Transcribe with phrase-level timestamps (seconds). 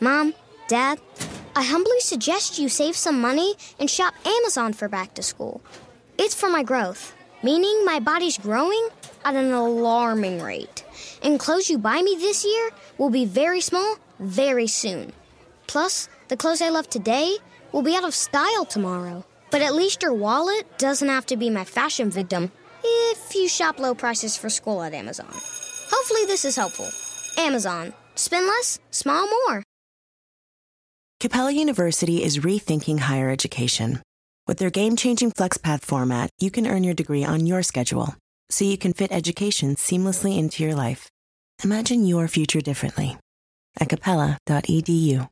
[0.00, 0.32] Mom,
[0.68, 1.00] Dad,
[1.56, 5.60] I humbly suggest you save some money and shop Amazon for back to school.
[6.16, 8.88] It's for my growth, meaning my body's growing
[9.24, 10.84] at an alarming rate.
[11.22, 15.12] And clothes you buy me this year will be very small very soon.
[15.66, 17.36] Plus, the clothes I love today
[17.72, 19.24] will be out of style tomorrow.
[19.50, 22.52] But at least your wallet doesn't have to be my fashion victim
[22.84, 25.26] if you shop low prices for school at Amazon.
[25.32, 26.88] Hopefully, this is helpful.
[27.36, 27.94] Amazon.
[28.14, 29.67] Spend less, smile more.
[31.20, 34.00] Capella University is rethinking higher education.
[34.46, 38.14] With their game changing FlexPath format, you can earn your degree on your schedule,
[38.50, 41.10] so you can fit education seamlessly into your life.
[41.64, 43.18] Imagine your future differently
[43.80, 45.28] at capella.edu.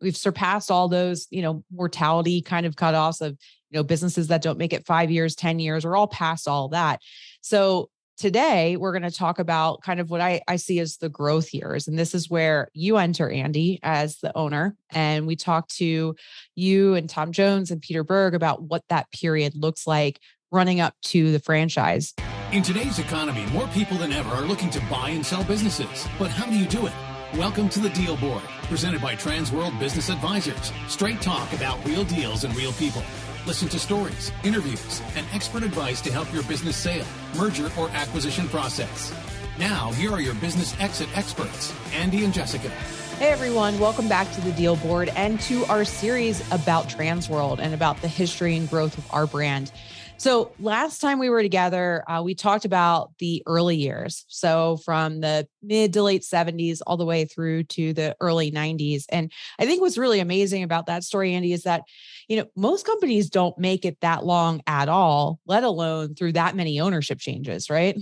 [0.00, 3.38] We've surpassed all those, you know, mortality kind of cutoffs of,
[3.70, 5.84] you know, businesses that don't make it five years, 10 years.
[5.84, 7.00] We're all past all that.
[7.40, 11.08] So today we're going to talk about kind of what I, I see as the
[11.08, 11.88] growth years.
[11.88, 14.76] And this is where you enter, Andy, as the owner.
[14.90, 16.14] And we talk to
[16.54, 20.94] you and Tom Jones and Peter Berg about what that period looks like running up
[21.02, 22.14] to the franchise.
[22.52, 26.06] In today's economy, more people than ever are looking to buy and sell businesses.
[26.18, 26.92] But how do you do it?
[27.34, 30.72] Welcome to the Deal Board, presented by Transworld Business Advisors.
[30.86, 33.02] Straight talk about real deals and real people.
[33.46, 37.04] Listen to stories, interviews, and expert advice to help your business sale,
[37.36, 39.12] merger, or acquisition process.
[39.58, 42.70] Now, here are your business exit experts, Andy and Jessica.
[43.18, 47.74] Hey everyone, welcome back to the Deal Board and to our series about Transworld and
[47.74, 49.70] about the history and growth of our brand.
[50.16, 54.24] So last time we were together, uh, we talked about the early years.
[54.28, 59.04] So from the mid to late 70s all the way through to the early 90s.
[59.10, 61.82] And I think what's really amazing about that story, Andy, is that,
[62.28, 66.56] you know, most companies don't make it that long at all, let alone through that
[66.56, 67.98] many ownership changes, right?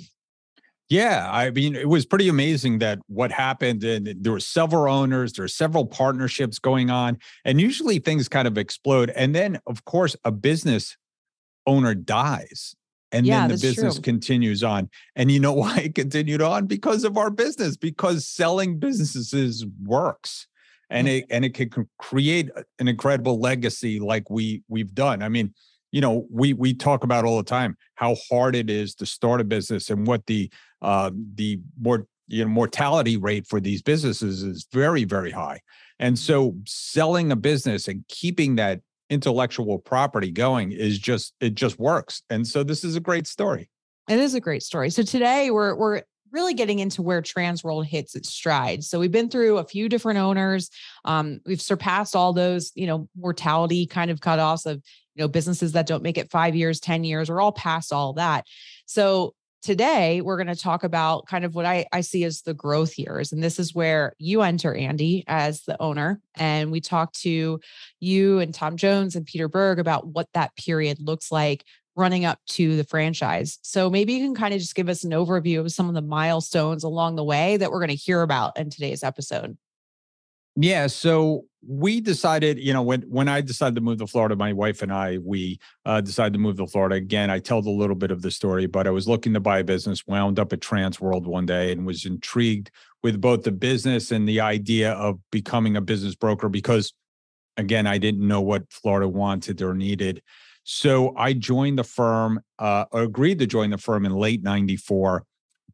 [0.88, 5.32] Yeah, I mean, it was pretty amazing that what happened, and there were several owners,
[5.32, 9.08] there are several partnerships going on, and usually things kind of explode.
[9.16, 10.98] And then, of course, a business
[11.66, 12.74] owner dies
[13.12, 14.02] and yeah, then the business true.
[14.02, 14.88] continues on.
[15.14, 16.66] And you know why it continued on?
[16.66, 20.48] Because of our business, because selling businesses works.
[20.90, 21.16] And mm-hmm.
[21.16, 25.22] it and it can create an incredible legacy like we we've done.
[25.22, 25.54] I mean,
[25.90, 29.40] you know, we we talk about all the time how hard it is to start
[29.40, 30.50] a business and what the
[30.82, 35.60] uh the more you know mortality rate for these businesses is very very high.
[35.98, 36.20] And mm-hmm.
[36.20, 38.80] so selling a business and keeping that
[39.12, 42.22] intellectual property going is just it just works.
[42.30, 43.68] And so this is a great story.
[44.08, 44.88] It is a great story.
[44.88, 46.02] So today we're we're
[46.32, 48.82] really getting into where Transworld hits its stride.
[48.82, 50.70] So we've been through a few different owners.
[51.04, 54.82] Um, we've surpassed all those, you know, mortality kind of cutoffs of,
[55.14, 57.28] you know, businesses that don't make it five years, 10 years.
[57.28, 58.46] We're all past all that.
[58.86, 62.54] So today we're going to talk about kind of what I, I see as the
[62.54, 63.32] growth years.
[63.32, 66.20] And this is where you enter, Andy, as the owner.
[66.34, 67.60] And we talk to
[68.00, 71.64] you and Tom Jones and Peter Berg about what that period looks like
[71.94, 73.58] running up to the franchise.
[73.62, 76.02] So maybe you can kind of just give us an overview of some of the
[76.02, 79.56] milestones along the way that we're going to hear about in today's episode.
[80.56, 80.86] Yeah.
[80.86, 84.82] So we decided, you know, when when I decided to move to Florida, my wife
[84.82, 86.96] and I, we uh, decided to move to Florida.
[86.96, 89.60] Again, I told a little bit of the story, but I was looking to buy
[89.60, 92.70] a business, wound up at Trans World one day, and was intrigued
[93.02, 96.92] with both the business and the idea of becoming a business broker because,
[97.56, 100.22] again, I didn't know what Florida wanted or needed.
[100.64, 105.24] So I joined the firm, uh, agreed to join the firm in late '94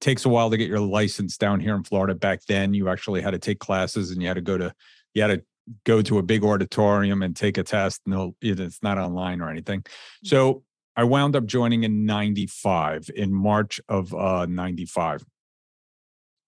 [0.00, 2.14] takes a while to get your license down here in Florida.
[2.14, 4.72] Back then, you actually had to take classes and you had to go to
[5.14, 5.42] you had to
[5.84, 8.02] go to a big auditorium and take a test.
[8.06, 9.80] No, it's not online or anything.
[9.80, 10.28] Mm-hmm.
[10.28, 10.62] So
[10.96, 15.24] I wound up joining in 95 in March of uh, 95.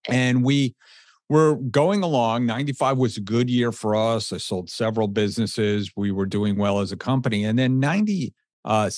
[0.08, 0.74] And we
[1.28, 2.46] were going along.
[2.46, 4.32] 95 was a good year for us.
[4.32, 5.92] I sold several businesses.
[5.96, 7.44] We were doing well as a company.
[7.44, 8.90] And then 90, uh,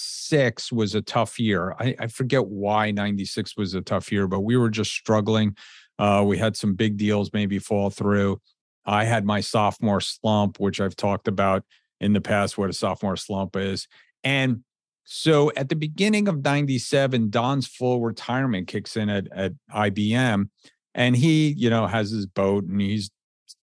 [0.73, 1.75] was a tough year.
[1.79, 5.57] I, I, forget why 96 was a tough year, but we were just struggling.
[5.99, 8.41] Uh, we had some big deals maybe fall through.
[8.85, 11.65] I had my sophomore slump, which I've talked about
[12.01, 13.87] in the past, what a sophomore slump is.
[14.25, 14.65] And
[15.05, 20.49] so at the beginning of 97, Don's full retirement kicks in at, at IBM.
[20.95, 23.11] And he, you know, has his boat and he's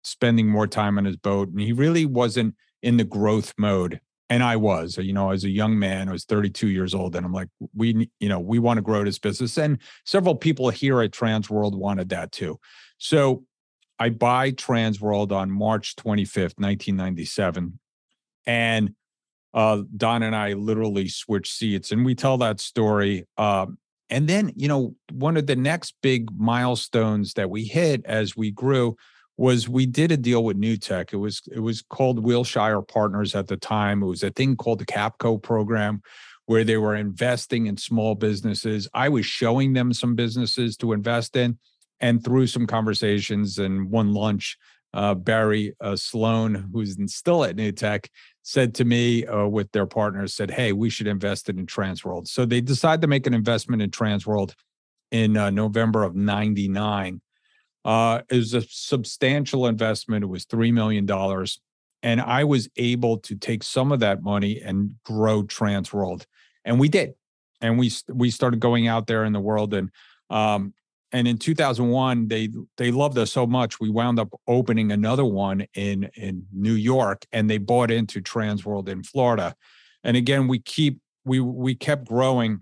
[0.04, 1.50] spending more time on his boat.
[1.50, 4.02] And he really wasn't in the growth mode
[4.34, 7.24] and I was, you know, as a young man, I was 32 years old, and
[7.24, 11.02] I'm like, we, you know, we want to grow this business, and several people here
[11.02, 12.60] at Trans World wanted that too.
[12.98, 13.44] So
[14.04, 17.80] I buy Transworld on March 25th, 1997,
[18.46, 18.94] and
[19.54, 23.26] uh, Don and I literally switch seats, and we tell that story.
[23.38, 23.78] Um,
[24.10, 28.52] and then, you know, one of the next big milestones that we hit as we
[28.52, 28.98] grew
[29.38, 31.14] was we did a deal with Newtek.
[31.14, 34.04] It was it was called Wilshire Partners at the time.
[34.04, 36.02] It was a thing called the Capco program
[36.46, 38.90] where they were investing in small businesses.
[38.94, 41.58] I was showing them some businesses to invest in
[42.04, 44.58] and through some conversations and one lunch
[44.94, 48.12] uh, Barry uh, Sloane, who's still at New Tech,
[48.44, 52.46] said to me uh, with their partners, said, "Hey, we should invest in Transworld." So
[52.46, 54.54] they decided to make an investment in Transworld
[55.12, 57.22] in uh, November of '99.
[57.86, 60.24] Uh, it was a substantial investment.
[60.24, 61.60] It was three million dollars,
[62.04, 66.26] and I was able to take some of that money and grow Transworld,
[66.66, 67.14] and we did.
[67.62, 69.90] And we we started going out there in the world and
[70.30, 70.74] um,
[71.14, 75.66] and in 2001 they they loved us so much we wound up opening another one
[75.76, 79.56] in in New York and they bought into Trans World in Florida
[80.04, 82.62] and again we keep we we kept growing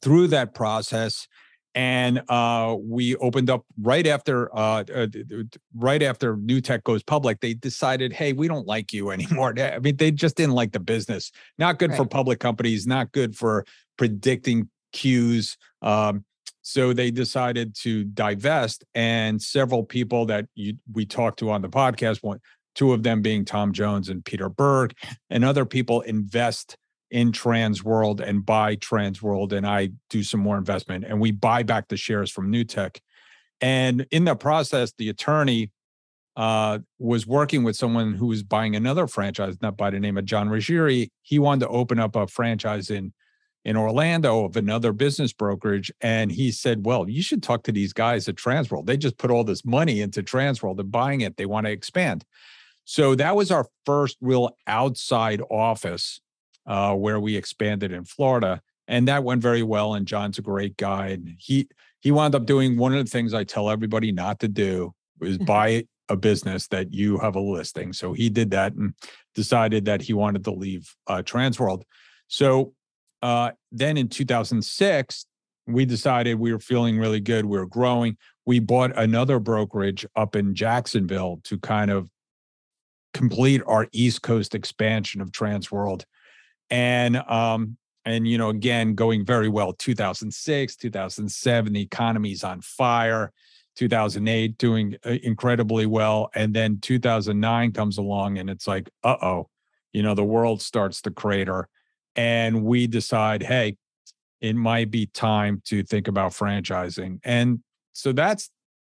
[0.00, 1.26] through that process
[1.74, 5.06] and uh, we opened up right after uh, uh,
[5.76, 7.40] right after New Tech goes public.
[7.40, 9.54] They decided, hey, we don't like you anymore.
[9.56, 11.30] I mean, they just didn't like the business.
[11.58, 11.96] Not good right.
[11.96, 12.86] for public companies.
[12.86, 13.64] Not good for
[13.96, 15.56] predicting cues.
[15.80, 16.24] Um,
[16.70, 21.68] so they decided to divest, and several people that you, we talked to on the
[21.68, 22.38] podcast, one,
[22.76, 24.94] two of them being Tom Jones and Peter Berg,
[25.30, 26.76] and other people invest
[27.10, 31.32] in Trans World and buy Trans World, and I do some more investment, and we
[31.32, 33.00] buy back the shares from Newtek.
[33.60, 35.72] And in the process, the attorney
[36.36, 40.24] uh, was working with someone who was buying another franchise, not by the name of
[40.24, 41.08] John Ruggieri.
[41.22, 43.12] He wanted to open up a franchise in
[43.64, 45.92] in Orlando of another business brokerage.
[46.00, 48.86] And he said, Well, you should talk to these guys at Transworld.
[48.86, 51.36] They just put all this money into Transworld They're buying it.
[51.36, 52.24] They want to expand.
[52.84, 56.20] So that was our first real outside office
[56.66, 58.62] uh, where we expanded in Florida.
[58.88, 59.94] And that went very well.
[59.94, 61.08] And John's a great guy.
[61.08, 61.68] And he
[62.00, 65.36] he wound up doing one of the things I tell everybody not to do is
[65.38, 67.92] buy a business that you have a listing.
[67.92, 68.94] So he did that and
[69.34, 71.82] decided that he wanted to leave uh, Transworld.
[72.26, 72.72] So
[73.22, 75.26] uh, then in 2006,
[75.66, 77.44] we decided we were feeling really good.
[77.44, 78.16] We were growing.
[78.46, 82.08] We bought another brokerage up in Jacksonville to kind of
[83.14, 86.04] complete our East Coast expansion of Transworld.
[86.70, 89.72] And um, and you know, again, going very well.
[89.72, 93.32] 2006, 2007, the economy's on fire.
[93.76, 99.48] 2008 doing uh, incredibly well and then 2009 comes along and it's like uh-oh
[99.92, 101.68] you know the world starts to crater
[102.16, 103.76] and we decide, hey,
[104.40, 107.20] it might be time to think about franchising.
[107.24, 107.60] And
[107.92, 108.50] so that's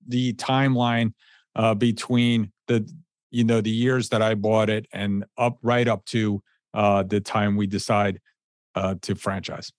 [0.08, 1.14] the timeline
[1.56, 2.90] uh, between the
[3.32, 6.42] you know the years that I bought it and up right up to
[6.74, 8.20] uh, the time we decide
[8.76, 9.72] uh, to franchise.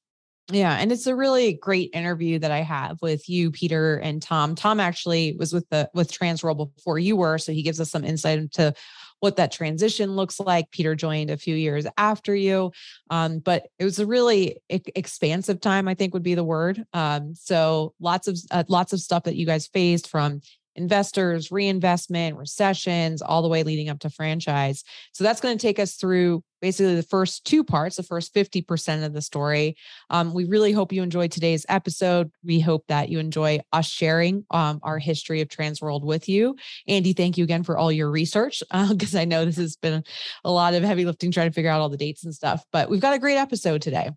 [0.50, 4.54] Yeah, and it's a really great interview that I have with you, Peter and Tom.
[4.54, 8.04] Tom actually was with the with Transworld before you were, so he gives us some
[8.04, 8.74] insight into
[9.22, 10.68] what that transition looks like.
[10.72, 12.72] Peter joined a few years after you,
[13.08, 15.86] um, but it was a really e- expansive time.
[15.86, 16.84] I think would be the word.
[16.92, 20.40] Um, so lots of uh, lots of stuff that you guys faced from
[20.76, 24.84] investors, reinvestment, recessions, all the way leading up to franchise.
[25.12, 29.04] So that's going to take us through basically the first two parts, the first 50%
[29.04, 29.76] of the story.
[30.10, 32.30] Um, we really hope you enjoyed today's episode.
[32.44, 36.56] We hope that you enjoy us sharing um, our history of Transworld with you.
[36.86, 40.04] Andy, thank you again for all your research because uh, I know this has been
[40.44, 42.88] a lot of heavy lifting trying to figure out all the dates and stuff, but
[42.88, 44.10] we've got a great episode today.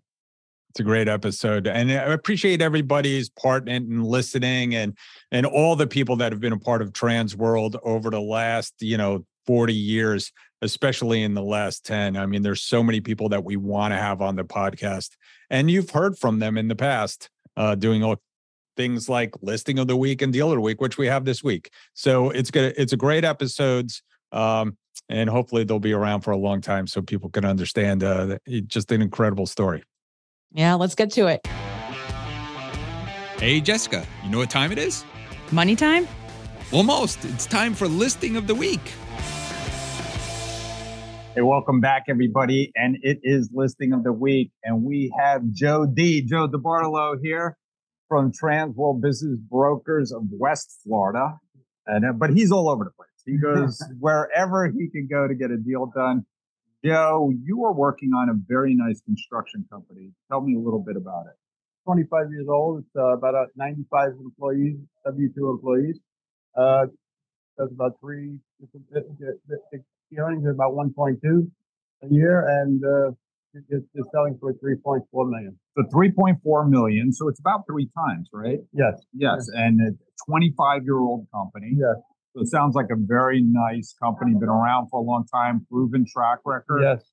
[0.76, 4.94] It's a great episode, and I appreciate everybody's part in listening, and
[5.32, 8.74] and all the people that have been a part of Trans World over the last
[8.80, 12.14] you know forty years, especially in the last ten.
[12.14, 15.12] I mean, there's so many people that we want to have on the podcast,
[15.48, 18.20] and you've heard from them in the past, uh, doing all
[18.76, 21.70] things like listing of the week and dealer week, which we have this week.
[21.94, 22.74] So it's good.
[22.76, 24.02] It's a great episodes.
[24.30, 24.76] Um,
[25.08, 28.92] and hopefully they'll be around for a long time so people can understand uh, just
[28.92, 29.82] an incredible story.
[30.56, 31.46] Yeah, let's get to it.
[33.38, 35.04] Hey, Jessica, you know what time it is?
[35.52, 36.08] Money time?
[36.72, 37.26] Almost.
[37.26, 38.80] It's time for listing of the week.
[41.34, 42.72] Hey, welcome back, everybody.
[42.74, 44.50] And it is listing of the week.
[44.64, 47.58] And we have Joe D, Joe DiBartolo here
[48.08, 51.38] from Transworld Business Brokers of West Florida.
[51.86, 53.10] And, uh, but he's all over the place.
[53.26, 56.24] He goes wherever he can go to get a deal done.
[56.86, 60.12] Joe, you are working on a very nice construction company.
[60.30, 61.34] Tell me a little bit about it.
[61.84, 62.80] 25 years old.
[62.80, 64.76] It's uh, about uh, 95 employees,
[65.06, 65.98] W2 employees.
[66.56, 66.86] Uh,
[67.58, 71.50] does about three, the earnings are about 1.2
[72.02, 73.10] a year and uh,
[73.68, 75.58] it's, it's selling for 3.4 million.
[75.76, 77.12] So 3.4 million.
[77.12, 78.58] So it's about three times, right?
[78.72, 78.94] Yes.
[79.14, 79.48] Yes.
[79.54, 79.92] And a
[80.28, 81.72] 25 year old company.
[81.76, 81.96] Yes.
[82.36, 86.04] So it sounds like a very nice company, been around for a long time, proven
[86.06, 86.82] track record.
[86.82, 87.10] Yes.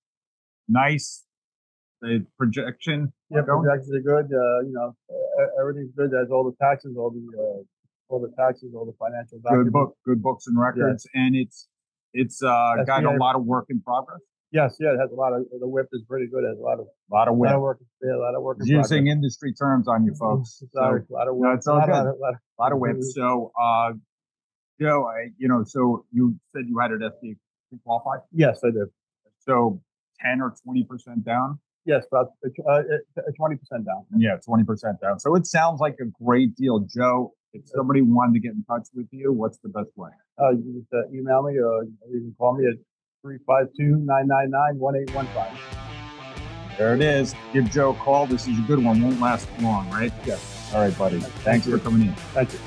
[0.67, 1.23] Nice.
[2.01, 3.13] The projection.
[3.29, 4.25] Yeah, projections are good.
[4.25, 6.11] Uh, you know, uh, everything's good.
[6.11, 7.63] There's all the taxes, all the uh,
[8.09, 11.69] all the taxes, all the financial Good book, good books and records, and it's
[12.13, 14.19] it's uh, got a lot of work in progress.
[14.51, 16.43] Yes, yeah, it has a lot of the whip is pretty good.
[16.43, 17.55] It has a lot of A lot of a lot work.
[17.55, 17.79] of work.
[18.03, 18.57] Yeah, a lot of work.
[18.59, 19.11] in Using progress.
[19.13, 20.61] industry terms on you folks.
[20.75, 21.57] A lot, So, of, lot of no, work.
[21.57, 21.95] it's all lot, good.
[21.95, 22.97] of- lot of- a lot of whip.
[23.01, 23.93] So, uh,
[24.79, 27.37] Joe, I, you know, so you said you had it SBA
[27.83, 28.19] qualified.
[28.31, 28.87] yes, I did.
[29.39, 29.81] So
[30.19, 31.59] ten or twenty percent down.
[31.85, 32.29] Yes, about
[32.67, 32.81] uh,
[33.37, 34.05] twenty percent down.
[34.17, 35.19] Yeah, twenty percent down.
[35.19, 37.33] So it sounds like a great deal, Joe.
[37.53, 40.09] If somebody wanted to get in touch with you, what's the best way?
[40.41, 42.73] Uh, you just uh, email me or you can call me at
[43.23, 45.57] 352-999-1815.
[46.77, 47.35] There it is.
[47.53, 48.25] Give Joe a call.
[48.25, 49.03] This is a good one.
[49.03, 50.11] Won't last long, right?
[50.25, 50.71] Yes.
[50.73, 51.19] All right, buddy.
[51.19, 52.15] Thanks for coming in.
[52.33, 52.59] Thank you.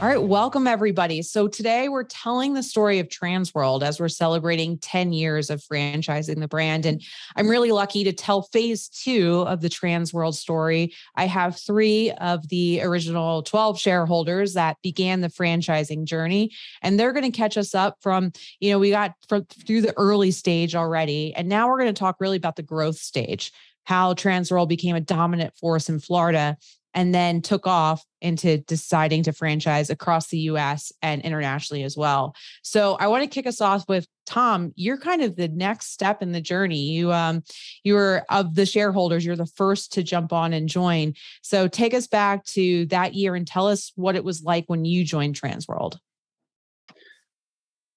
[0.00, 1.20] All right, welcome everybody.
[1.20, 6.40] So today we're telling the story of Transworld as we're celebrating 10 years of franchising
[6.40, 6.86] the brand.
[6.86, 7.02] And
[7.36, 10.94] I'm really lucky to tell phase two of the Transworld story.
[11.16, 17.12] I have three of the original 12 shareholders that began the franchising journey, and they're
[17.12, 20.74] going to catch us up from, you know, we got from through the early stage
[20.74, 21.34] already.
[21.34, 23.52] And now we're going to talk really about the growth stage,
[23.84, 26.56] how Transworld became a dominant force in Florida
[26.94, 32.34] and then took off into deciding to franchise across the US and internationally as well.
[32.62, 36.22] So I want to kick us off with Tom, you're kind of the next step
[36.22, 36.82] in the journey.
[36.82, 37.42] You um
[37.84, 41.14] you were of the shareholders, you're the first to jump on and join.
[41.42, 44.84] So take us back to that year and tell us what it was like when
[44.84, 45.98] you joined Transworld.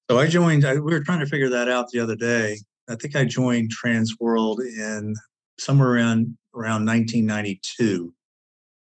[0.09, 2.57] So I joined, I, we were trying to figure that out the other day.
[2.89, 5.15] I think I joined Transworld in
[5.57, 8.13] somewhere around around 1992.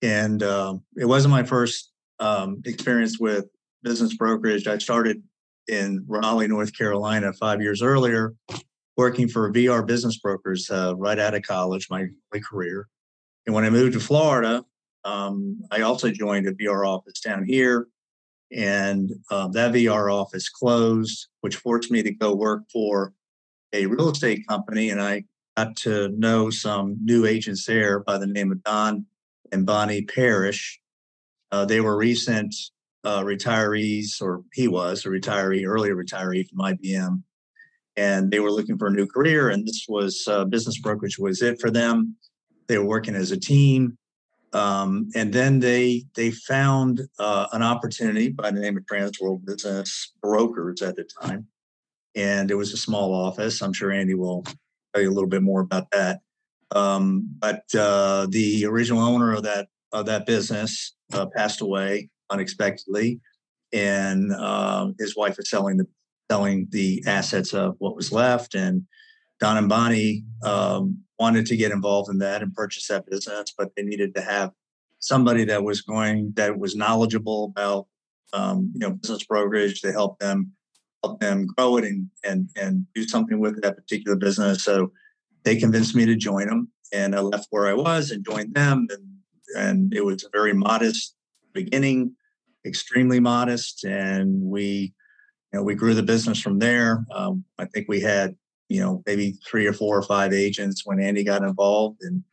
[0.02, 3.46] And um, it wasn't my first um, experience with
[3.82, 4.66] business brokerage.
[4.66, 5.22] I started
[5.68, 8.34] in Raleigh, North Carolina, five years earlier,
[8.96, 12.88] working for VR Business Brokers uh, right out of college, my, my career.
[13.46, 14.64] And when I moved to Florida,
[15.04, 17.86] um, I also joined a VR office down here
[18.52, 23.12] and uh, that VR office closed, which forced me to go work for
[23.72, 24.90] a real estate company.
[24.90, 25.24] And I
[25.56, 29.06] got to know some new agents there by the name of Don
[29.52, 30.80] and Bonnie Parrish.
[31.52, 32.54] Uh, they were recent
[33.04, 37.22] uh, retirees, or he was a retiree, earlier retiree from IBM,
[37.96, 39.48] and they were looking for a new career.
[39.48, 42.16] And this was uh, business brokerage was it for them.
[42.66, 43.96] They were working as a team.
[44.52, 50.14] Um, and then they they found uh, an opportunity by the name of Transworld Business
[50.22, 51.46] Brokers at the time,
[52.14, 53.60] and it was a small office.
[53.60, 54.44] I'm sure Andy will
[54.94, 56.20] tell you a little bit more about that.
[56.74, 63.20] Um, but uh, the original owner of that of that business uh, passed away unexpectedly,
[63.72, 65.86] and uh, his wife is selling the
[66.30, 68.82] selling the assets of what was left, and
[69.38, 73.70] Don and Bonnie um, wanted to get involved in that and purchase that business, but
[73.76, 74.50] they needed to have
[74.98, 77.86] somebody that was going that was knowledgeable about
[78.32, 80.52] um, you know business brokerage to help them
[81.04, 84.64] help them grow it and and and do something with that particular business.
[84.64, 84.90] So
[85.46, 88.88] they convinced me to join them, and I left where I was and joined them,
[88.90, 89.04] and
[89.56, 91.14] and it was a very modest
[91.52, 92.16] beginning,
[92.66, 94.92] extremely modest, and we
[95.52, 97.06] you know we grew the business from there.
[97.14, 98.36] Um, I think we had
[98.68, 102.24] you know maybe three or four or five agents when Andy got involved, and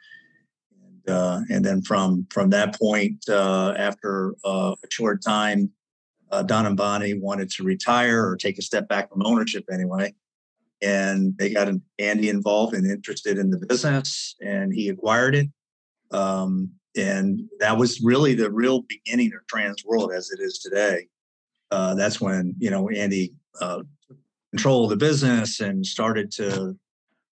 [0.83, 5.69] and, uh, and then from from that point, uh, after uh, a short time,
[6.31, 10.15] uh, Don and Bonnie wanted to retire or take a step back from ownership anyway,
[10.83, 15.47] and they got Andy involved and interested in the business, and he acquired it.
[16.11, 21.07] Um, and that was really the real beginning of Trans World as it is today.
[21.71, 23.81] Uh, that's when you know Andy uh,
[24.51, 26.77] the business and started to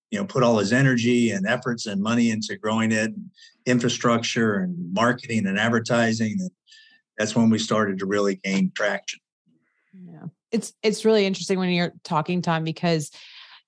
[0.09, 3.11] you know put all his energy and efforts and money into growing it
[3.67, 6.49] infrastructure and marketing and advertising and
[7.17, 9.19] that's when we started to really gain traction
[9.93, 10.25] Yeah.
[10.51, 13.11] It's it's really interesting when you're talking Tom because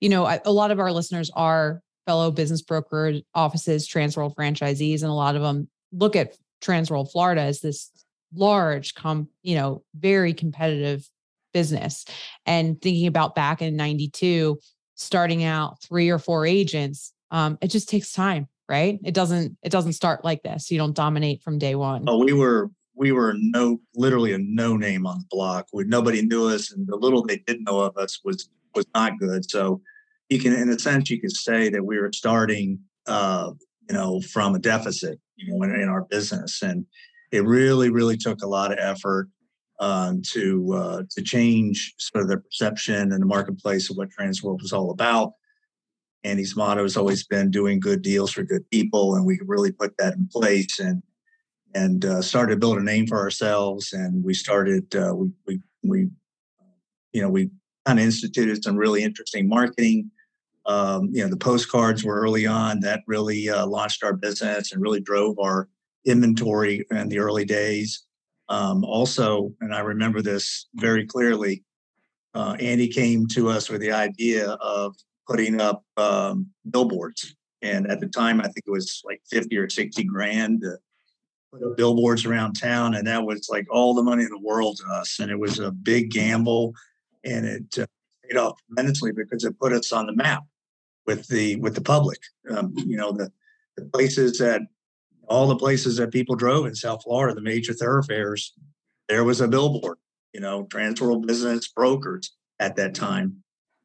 [0.00, 5.10] you know a lot of our listeners are fellow business broker offices, Transworld franchisees, and
[5.10, 7.90] a lot of them look at Transworld Florida as this
[8.34, 11.08] large, com, you know, very competitive
[11.52, 12.04] business.
[12.46, 14.58] And thinking about back in '92,
[14.96, 18.98] starting out three or four agents, um, it just takes time, right?
[19.04, 20.70] It doesn't it doesn't start like this.
[20.70, 22.04] You don't dominate from day one.
[22.06, 26.22] oh we were we were no literally a no name on the block we, nobody
[26.22, 29.80] knew us and the little they did know of us was was not good so
[30.28, 33.50] you can in a sense you could say that we were starting uh
[33.88, 36.86] you know from a deficit you know in, in our business and
[37.32, 39.28] it really really took a lot of effort
[39.80, 44.62] uh, to uh, to change sort of the perception and the marketplace of what Transworld
[44.62, 45.32] was all about.
[46.22, 49.96] Andy's motto has always been doing good deals for good people, and we really put
[49.98, 51.02] that in place and
[51.74, 53.92] and uh, started to build a name for ourselves.
[53.92, 56.08] And we started uh, we we we
[57.12, 57.50] you know we
[57.86, 60.10] kind of instituted some really interesting marketing.
[60.66, 64.80] Um, you know, the postcards were early on that really uh, launched our business and
[64.80, 65.68] really drove our
[66.06, 68.04] inventory in the early days.
[68.48, 71.64] Um, also, and I remember this very clearly,
[72.34, 74.94] uh, Andy came to us with the idea of
[75.28, 77.34] putting up um, billboards.
[77.62, 80.76] And at the time, I think it was like 50 or 60 grand to
[81.52, 82.94] put up billboards around town.
[82.94, 85.18] And that was like all the money in the world to us.
[85.20, 86.74] And it was a big gamble.
[87.24, 87.86] And it uh,
[88.28, 90.44] paid off tremendously because it put us on the map
[91.06, 92.18] with the with the public.
[92.50, 93.30] Um, you know, the,
[93.76, 94.62] the places that
[95.26, 98.52] all the places that people drove in South Florida, the major thoroughfares,
[99.08, 99.98] there was a billboard,
[100.32, 103.42] you know, Transworld Business Brokers at that time.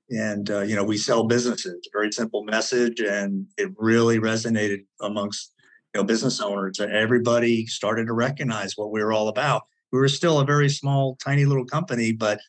[0.09, 5.53] And uh, you know we sell businesses very simple message and it really resonated amongst
[5.93, 6.79] you know business owners.
[6.79, 9.63] Everybody started to recognize what we were all about.
[9.91, 12.39] We were still a very small tiny little company but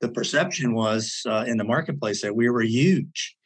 [0.00, 3.36] the perception was uh, in the marketplace that we were huge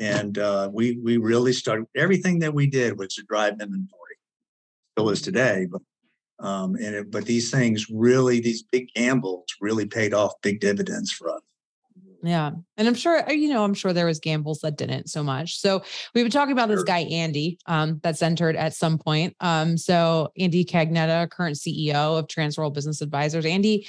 [0.00, 4.16] and uh, we we really started everything that we did was to drive inventory
[4.92, 5.80] still is today but
[6.40, 11.12] um, and it, but these things really these big gambles really paid off big dividends
[11.12, 11.40] for us
[12.24, 12.52] yeah.
[12.78, 15.58] And I'm sure, uh, you know, I'm sure there was gambles that didn't so much.
[15.58, 15.82] So
[16.14, 19.36] we've been talking about this guy, Andy, um, that's entered at some point.
[19.40, 23.44] Um, so Andy Cagnetta, current CEO of Transworld Business Advisors.
[23.44, 23.86] Andy,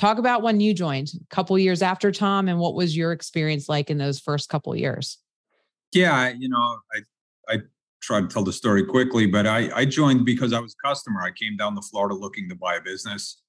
[0.00, 3.68] talk about when you joined a couple years after Tom and what was your experience
[3.68, 5.18] like in those first couple years?
[5.92, 7.58] Yeah, you know, I I
[8.00, 11.20] try to tell the story quickly, but I I joined because I was a customer.
[11.22, 13.42] I came down to Florida looking to buy a business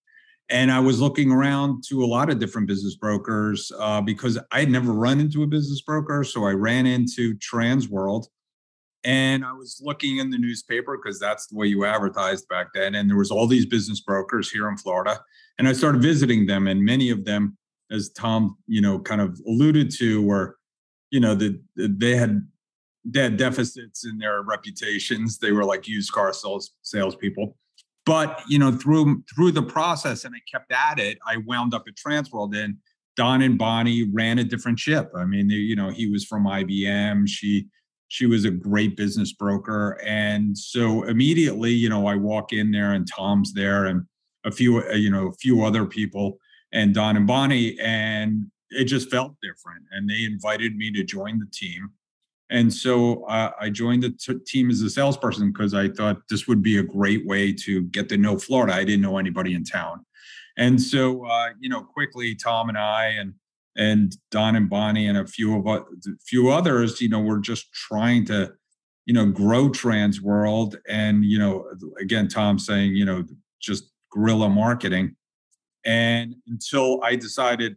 [0.51, 4.59] and I was looking around to a lot of different business brokers uh, because I
[4.59, 6.25] had never run into a business broker.
[6.25, 8.25] So I ran into Transworld
[9.03, 12.95] and I was looking in the newspaper because that's the way you advertised back then.
[12.95, 15.19] And there was all these business brokers here in Florida.
[15.57, 16.67] And I started visiting them.
[16.67, 17.57] And many of them,
[17.89, 20.57] as Tom, you know, kind of alluded to, were,
[21.09, 22.47] you know, the, they had
[23.03, 25.39] they had deficits in their reputations.
[25.39, 27.55] They were like used car sales salespeople
[28.05, 31.83] but you know through through the process and i kept at it i wound up
[31.87, 32.75] at transworld and
[33.15, 36.45] don and bonnie ran a different ship i mean they, you know he was from
[36.45, 37.67] ibm she
[38.11, 42.91] she was a great business broker and so immediately you know i walk in there
[42.91, 44.05] and tom's there and
[44.45, 46.37] a few uh, you know a few other people
[46.73, 51.39] and don and bonnie and it just felt different and they invited me to join
[51.39, 51.89] the team
[52.49, 56.49] and so uh, I joined the t- team as a salesperson because I thought this
[56.49, 58.73] would be a great way to get to know Florida.
[58.73, 60.05] I didn't know anybody in town.
[60.57, 63.35] And so, uh, you know, quickly, Tom and I and
[63.77, 65.83] and Don and Bonnie and a few of a
[66.25, 68.51] few others, you know, we're just trying to,
[69.05, 71.65] you know, grow Trans World, And you know,
[71.99, 73.23] again, Tom saying, you know,
[73.61, 75.15] just guerrilla marketing.
[75.85, 77.75] And until I decided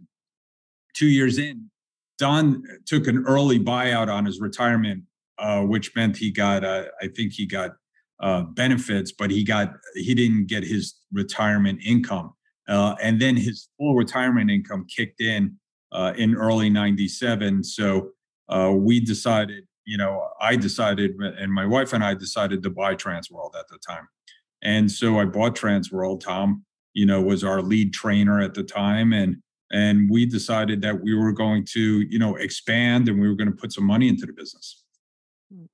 [0.94, 1.70] two years in
[2.18, 5.04] Don took an early buyout on his retirement,
[5.38, 7.72] uh, which meant he got, uh, I think he got
[8.20, 12.32] uh, benefits, but he got he didn't get his retirement income,
[12.68, 15.56] uh, and then his full retirement income kicked in
[16.16, 17.64] in early '97.
[17.64, 18.10] So
[18.48, 22.94] uh, we decided, you know, I decided, and my wife and I decided to buy
[22.94, 24.08] Transworld at the time,
[24.62, 26.20] and so I bought Transworld.
[26.20, 29.36] Tom, you know, was our lead trainer at the time, and
[29.74, 33.50] and we decided that we were going to you know expand and we were going
[33.50, 34.82] to put some money into the business
[35.52, 35.64] hmm.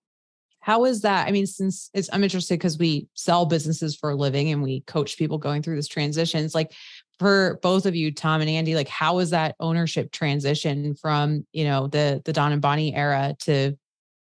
[0.61, 4.17] how is that i mean since it's i'm interested because we sell businesses for a
[4.17, 6.73] living and we coach people going through this transition it's like
[7.21, 11.65] for both of you tom and andy like how was that ownership transition from you
[11.65, 13.77] know the the don and bonnie era to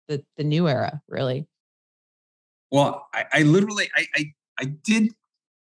[0.09, 1.47] the the new era really
[2.73, 4.25] well i, I literally I, I
[4.61, 5.11] i did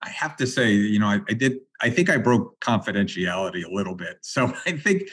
[0.03, 1.59] I have to say, you know, I, I, did.
[1.81, 4.19] I think I broke confidentiality a little bit.
[4.23, 5.09] So I think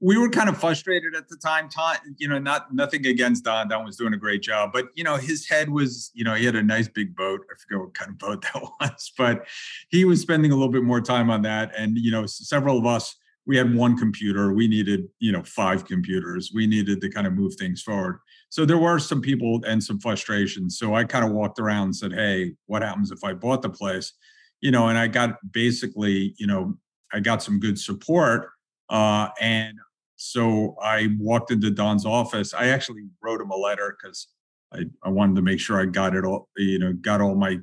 [0.00, 1.68] we were kind of frustrated at the time.
[1.68, 3.68] Tom, you know, not nothing against Don.
[3.68, 6.44] Don was doing a great job, but you know, his head was, you know, he
[6.44, 7.40] had a nice big boat.
[7.50, 9.46] I forget what kind of boat that was, but
[9.88, 11.72] he was spending a little bit more time on that.
[11.76, 14.52] And you know, several of us, we had one computer.
[14.52, 16.50] We needed, you know, five computers.
[16.54, 18.18] We needed to kind of move things forward.
[18.50, 20.78] So there were some people and some frustrations.
[20.78, 23.70] So I kind of walked around and said, "Hey, what happens if I bought the
[23.70, 24.12] place?"
[24.60, 26.76] You know, and I got basically, you know,
[27.12, 28.50] I got some good support,
[28.90, 29.78] uh, and
[30.16, 32.54] so I walked into Don's office.
[32.54, 34.28] I actually wrote him a letter because
[34.72, 37.58] I, I wanted to make sure I got it all, you know, got all my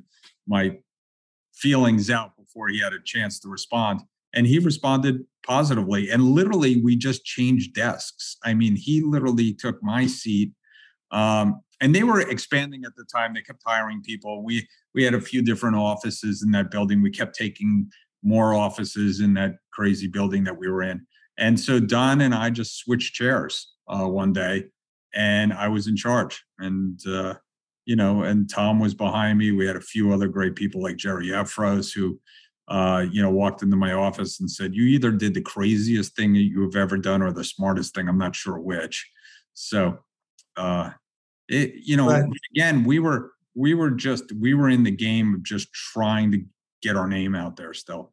[0.46, 0.78] my
[1.54, 4.00] feelings out before he had a chance to respond.
[4.34, 6.10] and he responded positively.
[6.10, 8.36] And literally, we just changed desks.
[8.44, 10.52] I mean, he literally took my seat.
[11.12, 13.34] Um, and they were expanding at the time.
[13.34, 14.44] They kept hiring people.
[14.44, 17.02] We we had a few different offices in that building.
[17.02, 17.90] We kept taking
[18.22, 21.06] more offices in that crazy building that we were in.
[21.38, 24.64] And so Don and I just switched chairs uh, one day,
[25.14, 26.44] and I was in charge.
[26.58, 27.34] And uh,
[27.86, 29.52] you know, and Tom was behind me.
[29.52, 32.18] We had a few other great people like Jerry Efros who,
[32.68, 36.32] uh, you know, walked into my office and said, "You either did the craziest thing
[36.34, 38.08] that you have ever done or the smartest thing.
[38.08, 39.10] I'm not sure which."
[39.52, 39.98] So,
[40.56, 40.90] uh,
[41.48, 45.34] it, you know, but, again, we were we were just we were in the game
[45.34, 46.42] of just trying to
[46.80, 48.12] get our name out there still.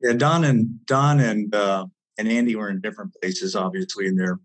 [0.00, 1.86] Yeah, Don and Don and uh,
[2.18, 4.40] and Andy were in different places, obviously in their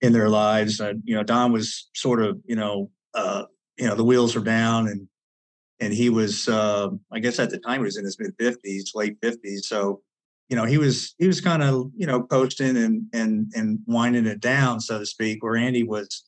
[0.00, 0.80] in their lives.
[1.04, 3.44] You know, Don was sort of you know uh,
[3.78, 5.08] you know the wheels were down and
[5.80, 8.92] and he was uh, I guess at the time he was in his mid fifties,
[8.94, 9.68] late fifties.
[9.68, 10.00] So
[10.48, 14.26] you know he was he was kind of you know coasting and and and winding
[14.26, 15.42] it down, so to speak.
[15.42, 16.24] Where Andy was,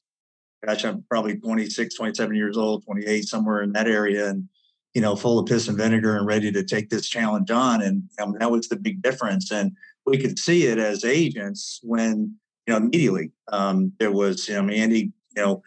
[0.67, 4.49] gosh, I'm probably 26, 27 years old, 28, somewhere in that area, and
[4.95, 7.83] you know full of piss and vinegar and ready to take this challenge on.
[7.83, 9.53] And um, that was the big difference.
[9.53, 9.73] And
[10.07, 12.37] we could see it as agents when
[12.67, 15.63] you know immediately um, there was you know Andy you know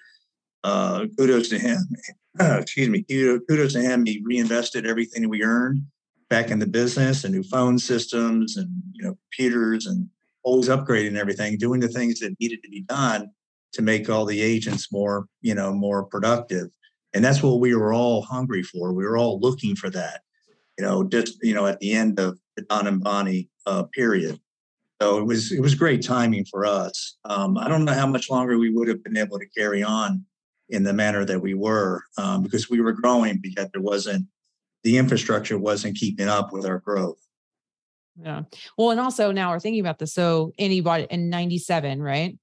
[0.64, 1.80] uh, kudos to him.
[2.40, 3.04] excuse me.
[3.04, 4.06] Kudos to him.
[4.06, 5.84] He reinvested everything we earned
[6.30, 10.10] back in the business and new phone systems and you know computers and
[10.44, 13.30] always upgrading everything, doing the things that needed to be done
[13.74, 16.68] to make all the agents more you know more productive.
[17.14, 18.94] And that's what we were all hungry for.
[18.94, 20.22] We were all looking for that.
[20.78, 24.38] You know, just you know at the end of the Don and Bonnie uh, period.
[25.02, 27.18] So it was it was great timing for us.
[27.24, 30.26] Um, I don't know how much longer we would have been able to carry on
[30.70, 34.26] in the manner that we were um, because we were growing but because there wasn't
[34.84, 37.20] the infrastructure wasn't keeping up with our growth.
[38.20, 38.44] Yeah.
[38.78, 40.14] Well, and also now we're thinking about this.
[40.14, 42.38] So anybody in 97, right?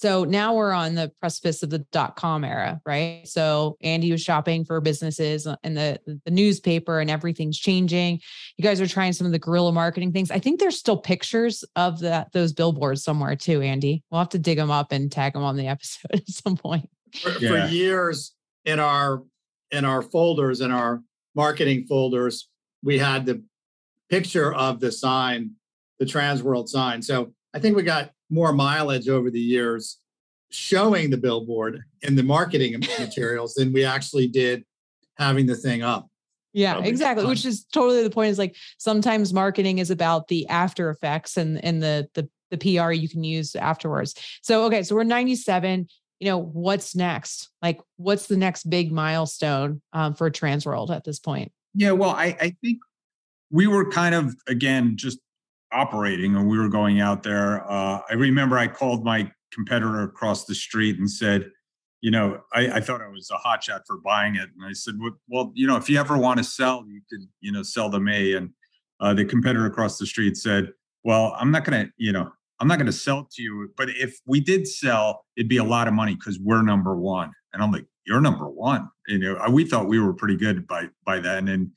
[0.00, 3.28] So now we're on the precipice of the dot com era, right?
[3.28, 8.18] So Andy was shopping for businesses uh, and the, the newspaper and everything's changing.
[8.56, 10.30] You guys are trying some of the guerrilla marketing things.
[10.30, 14.02] I think there's still pictures of that those billboards somewhere too, Andy.
[14.10, 16.88] We'll have to dig them up and tag them on the episode at some point
[17.20, 17.66] for, yeah.
[17.66, 18.34] for years
[18.64, 19.22] in our
[19.70, 21.02] in our folders in our
[21.34, 22.48] marketing folders
[22.82, 23.42] we had the
[24.08, 25.52] picture of the sign
[25.98, 29.98] the Trans World sign so i think we got more mileage over the years
[30.50, 34.64] showing the billboard in the marketing materials than we actually did
[35.16, 36.06] having the thing up
[36.52, 37.24] yeah, exactly.
[37.26, 38.30] Which is totally the point.
[38.30, 42.90] Is like sometimes marketing is about the after effects and and the the the PR
[42.90, 44.14] you can use afterwards.
[44.42, 45.86] So okay, so we're 97
[46.20, 47.48] you know, what's next?
[47.62, 51.50] Like, what's the next big milestone um, for Transworld at this point?
[51.74, 52.78] Yeah, well, I, I think
[53.50, 55.18] we were kind of again just
[55.72, 57.70] operating, and we were going out there.
[57.70, 61.50] Uh, I remember I called my competitor across the street and said,
[62.00, 64.94] you know, I, I thought I was a hotshot for buying it, and I said,
[64.98, 67.90] well, well, you know, if you ever want to sell, you could, you know, sell
[67.90, 68.34] to me.
[68.34, 68.50] And
[69.00, 70.72] uh, the competitor across the street said,
[71.04, 73.88] well, I'm not going to, you know, I'm not going to sell to you, but
[73.90, 77.32] if we did sell, it'd be a lot of money because we're number one.
[77.52, 78.88] And I'm like, you're number one.
[79.08, 81.70] You know, we thought we were pretty good by by then, and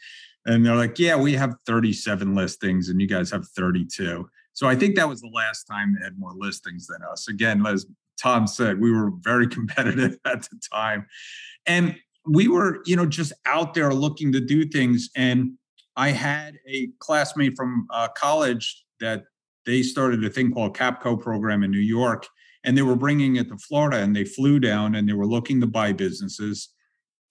[0.46, 4.28] and they're like, yeah, we have 37 listings, and you guys have 32.
[4.54, 7.28] So I think that was the last time they had more listings than us.
[7.28, 7.86] Again, as
[8.22, 11.06] Tom said, we were very competitive at the time,
[11.66, 15.10] and we were, you know, just out there looking to do things.
[15.16, 15.54] And
[15.96, 19.24] I had a classmate from uh, college that
[19.66, 22.28] they started a thing called Capco program in New York,
[22.64, 23.98] and they were bringing it to Florida.
[23.98, 26.70] And they flew down and they were looking to buy businesses,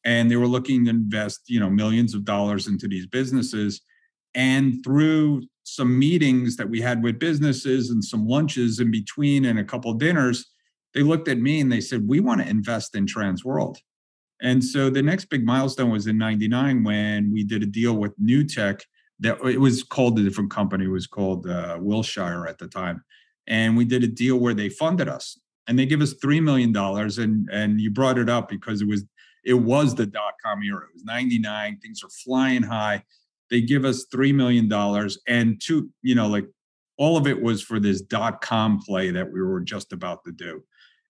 [0.05, 3.81] and they were looking to invest, you know, millions of dollars into these businesses.
[4.35, 9.59] And through some meetings that we had with businesses and some lunches in between and
[9.59, 10.47] a couple dinners,
[10.95, 13.79] they looked at me and they said, "We want to invest in trans world
[14.41, 18.13] And so the next big milestone was in 99 when we did a deal with
[18.19, 18.85] new tech
[19.21, 20.87] that it was called a different company.
[20.87, 23.05] It was called uh, Wilshire at the time,
[23.49, 25.39] and we did a deal where they funded us
[25.69, 27.19] and they give us three million dollars.
[27.19, 29.05] And and you brought it up because it was
[29.45, 30.83] it was the dot com era.
[30.83, 31.79] It was ninety nine.
[31.79, 33.03] Things are flying high.
[33.51, 36.47] They give us three million dollars and two, you know, like
[36.97, 40.33] all of it was for this dot com play that we were just about to
[40.33, 40.63] do.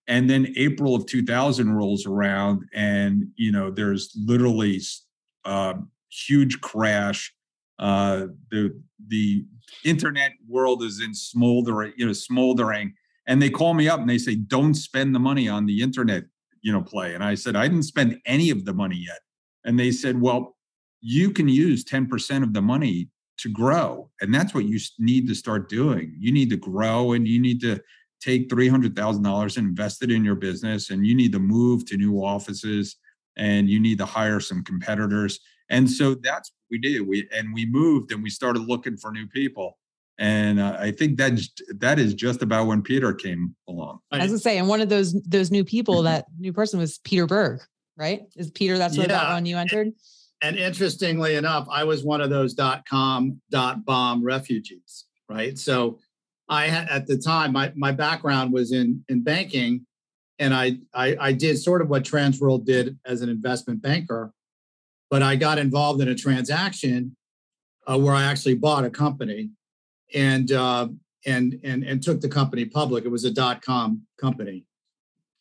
[0.07, 4.81] And then April of 2000 rolls around, and you know, there's literally
[5.45, 5.73] a uh,
[6.09, 7.33] huge crash
[7.79, 9.45] uh, the the
[9.83, 12.93] internet world is in smoldering, you know, smoldering.
[13.25, 16.25] And they call me up and they say, "Don't spend the money on the internet,
[16.63, 19.19] you know, play." And I said, "I didn't spend any of the money yet."
[19.63, 20.57] And they said, "Well,
[21.01, 24.09] you can use ten percent of the money to grow.
[24.21, 26.15] And that's what you need to start doing.
[26.19, 27.81] You need to grow and you need to
[28.21, 32.23] take $300,000 and invest it in your business and you need to move to new
[32.23, 32.95] offices
[33.37, 35.39] and you need to hire some competitors.
[35.69, 37.07] And so that's what we did.
[37.07, 39.77] We and we moved and we started looking for new people.
[40.19, 41.39] And uh, I think that
[41.77, 43.99] that is just about when Peter came along.
[44.11, 47.25] As I say, and one of those those new people, that new person was Peter
[47.25, 47.61] Berg,
[47.97, 48.21] right?
[48.35, 49.23] Is Peter that's what yeah.
[49.23, 49.91] that one you entered?
[50.43, 55.57] And interestingly enough, I was one of those dot com dot bomb refugees, right?
[55.57, 55.99] So
[56.49, 59.85] I had at the time my my background was in in banking,
[60.37, 64.31] and I I, I did sort of what Transworld did as an investment banker,
[65.09, 67.15] but I got involved in a transaction
[67.87, 69.49] uh, where I actually bought a company,
[70.13, 70.87] and uh,
[71.25, 73.05] and and and took the company public.
[73.05, 74.65] It was a dot com company,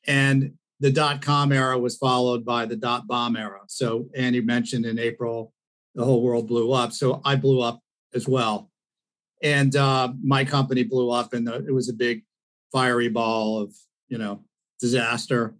[0.07, 3.61] and the dot com era was followed by the dot bomb era.
[3.69, 5.53] So Andy mentioned in April,
[5.95, 6.93] the whole world blew up.
[6.93, 7.81] So I blew up
[8.15, 8.71] as well.
[9.43, 12.25] And uh, my company blew up and it was a big
[12.71, 13.75] fiery ball of,
[14.09, 14.45] you know,
[14.81, 15.55] disaster.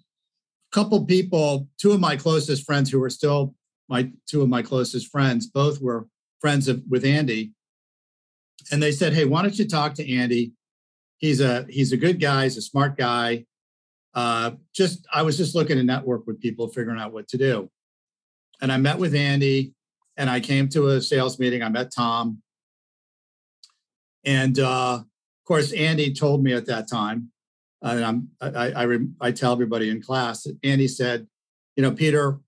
[0.73, 3.55] A couple people, two of my closest friends who are still
[3.89, 6.09] my two of my closest friends, both were
[6.41, 7.53] friends of, with Andy.
[8.71, 10.53] And they said, Hey, why don't you talk to Andy?
[11.19, 13.47] He's a he's a good guy, he's a smart guy
[14.15, 17.71] uh, just I was just looking to network with people, figuring out what to do.
[18.61, 19.73] And I met with Andy,
[20.17, 21.63] and I came to a sales meeting.
[21.63, 22.43] I met Tom,
[24.25, 27.31] and uh, of course, Andy told me at that time,
[27.81, 30.47] and I'm I I, I tell everybody in class.
[30.63, 31.27] Andy said,
[31.77, 32.39] you know, Peter,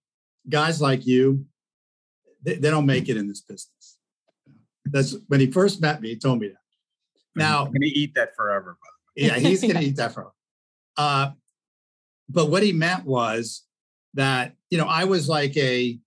[0.48, 1.46] guys like you,
[2.42, 3.70] they, they don't make it in this business.
[4.86, 6.10] That's when he first met me.
[6.10, 6.56] He told me that.
[7.36, 8.76] Now, I'm going to eat that forever.
[9.16, 10.32] yeah, he's going to eat that forever.
[10.96, 11.30] Uh,
[12.28, 13.64] but what he meant was
[14.14, 15.98] that you know I was like a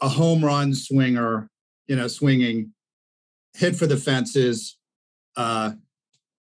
[0.00, 1.50] a home run swinger,
[1.86, 2.72] you know, swinging,
[3.54, 4.78] hit for the fences,
[5.36, 5.72] uh,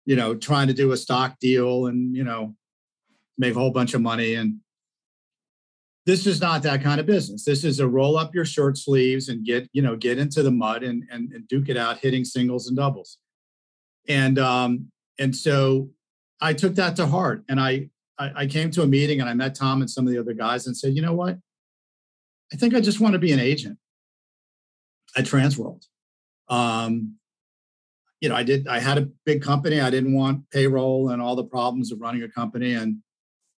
[0.06, 2.56] you know, trying to do a stock deal and you know
[3.38, 4.36] make a whole bunch of money.
[4.36, 4.60] And
[6.08, 7.43] this is not that kind of business.
[7.43, 10.52] This is a roll up your shirt sleeves and get you know get into the
[10.52, 13.20] mud and and, and duke it out, hitting singles and doubles.
[14.08, 14.89] And um,
[15.20, 15.89] and so
[16.41, 19.34] I took that to heart, and I I, I came to a meeting and I
[19.34, 21.38] met Tom and some of the other guys and said, you know what?
[22.54, 23.78] I think I just want to be an agent
[25.17, 25.86] at Transworld.
[26.50, 27.17] Um,
[28.22, 29.80] you know, I did, I had a big company.
[29.80, 32.74] I didn't want payroll and all the problems of running a company.
[32.74, 32.98] And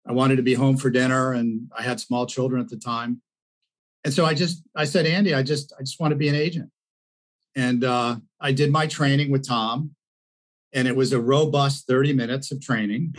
[0.07, 3.21] I wanted to be home for dinner and I had small children at the time.
[4.05, 6.35] And so I just, I said, Andy, I just, I just want to be an
[6.35, 6.69] agent.
[7.55, 9.91] And uh, I did my training with Tom
[10.73, 13.15] and it was a robust 30 minutes of training.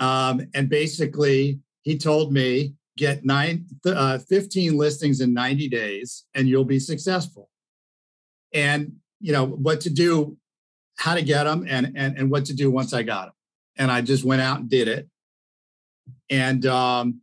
[0.00, 6.48] Um, and basically, he told me get nine, uh, 15 listings in 90 days and
[6.48, 7.48] you'll be successful.
[8.52, 10.36] And, you know, what to do,
[10.96, 13.34] how to get them and, and, and what to do once I got them.
[13.76, 15.08] And I just went out and did it.
[16.30, 17.20] And, um,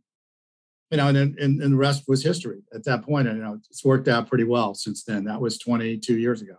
[0.90, 3.28] you know, and, and, and the rest was history at that point.
[3.28, 5.24] And, you know, it's worked out pretty well since then.
[5.24, 6.56] That was 22 years ago.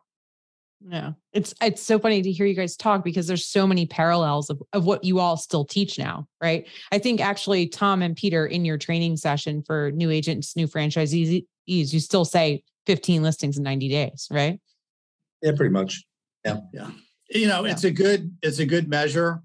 [0.85, 1.13] Yeah.
[1.33, 4.61] It's it's so funny to hear you guys talk because there's so many parallels of,
[4.73, 6.67] of what you all still teach now, right?
[6.91, 11.45] I think actually Tom and Peter in your training session for new agents, new franchisees,
[11.65, 14.59] you still say 15 listings in 90 days, right?
[15.41, 16.05] Yeah, pretty much.
[16.45, 16.59] Yeah.
[16.73, 16.91] Yeah.
[17.29, 17.71] You know, yeah.
[17.71, 19.41] it's a good, it's a good measure.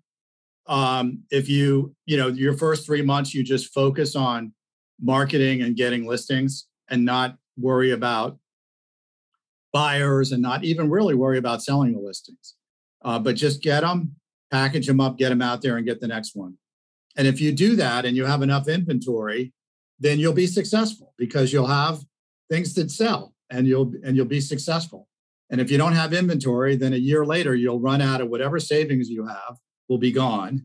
[0.67, 4.53] Um, if you, you know, your first three months, you just focus on
[5.01, 8.39] marketing and getting listings and not worry about
[9.73, 12.55] buyers and not even really worry about selling the listings.
[13.05, 14.15] Uh, but just get them,
[14.51, 16.57] package them up, get them out there, and get the next one.
[17.17, 19.53] And if you do that and you have enough inventory,
[19.99, 22.01] then you'll be successful because you'll have
[22.49, 25.09] things that sell and you'll and you'll be successful.
[25.51, 28.59] And if you don't have inventory, then a year later you'll run out of whatever
[28.59, 29.57] savings you have
[29.93, 30.65] will be gone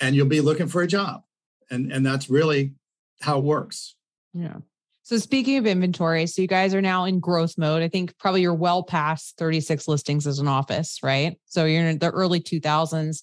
[0.00, 1.22] and you'll be looking for a job.
[1.70, 2.72] And and that's really
[3.20, 3.96] how it works.
[4.32, 4.58] Yeah.
[5.02, 7.82] So speaking of inventory, so you guys are now in growth mode.
[7.82, 11.36] I think probably you're well past 36 listings as an office, right?
[11.46, 13.22] So you're in the early 2000s.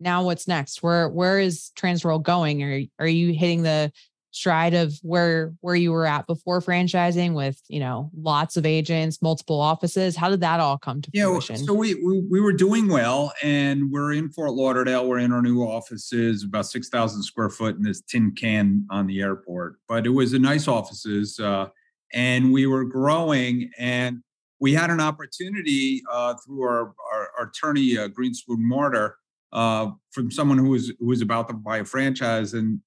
[0.00, 0.82] Now what's next?
[0.82, 2.62] Where where is Transworld going?
[2.62, 3.92] Are are you hitting the
[4.34, 9.22] stride of where where you were at before franchising with you know lots of agents
[9.22, 11.56] multiple offices how did that all come to fruition?
[11.56, 15.40] so we, we we were doing well and we're in fort lauderdale we're in our
[15.40, 20.10] new offices about 6000 square foot in this tin can on the airport but it
[20.10, 21.68] was a nice offices uh,
[22.12, 24.20] and we were growing and
[24.58, 29.12] we had an opportunity uh, through our, our, our attorney uh, Greenspoon Marder
[29.52, 32.80] uh, from someone who was who was about to buy a franchise and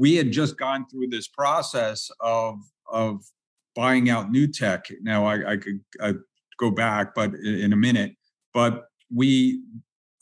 [0.00, 2.58] we had just gone through this process of
[2.90, 3.22] of
[3.76, 4.86] buying out new tech.
[5.02, 6.14] Now I, I could I
[6.58, 8.12] go back, but in a minute.
[8.54, 9.62] But we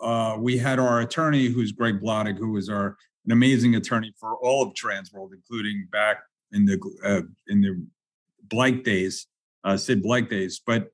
[0.00, 4.36] uh, we had our attorney, who's Greg Blodig, who was our an amazing attorney for
[4.38, 6.16] all of Transworld, including back
[6.50, 7.86] in the uh, in the
[8.48, 9.28] Blake days,
[9.62, 10.60] uh, Sid Blake days.
[10.66, 10.88] But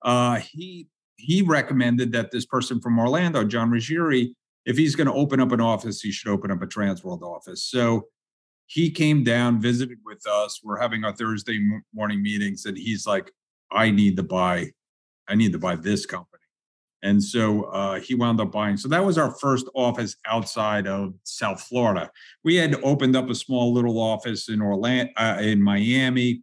[0.00, 4.32] uh, he he recommended that this person from Orlando, John Ruggieri,
[4.64, 7.64] if he's going to open up an office, he should open up a Transworld office.
[7.64, 8.06] So
[8.70, 10.60] he came down, visited with us.
[10.62, 11.58] We're having our Thursday
[11.92, 13.32] morning meetings, and he's like,
[13.72, 14.70] "I need to buy,
[15.28, 16.44] I need to buy this company."
[17.02, 18.76] And so uh, he wound up buying.
[18.76, 22.12] So that was our first office outside of South Florida.
[22.44, 26.42] We had opened up a small little office in Orlando, uh, in Miami.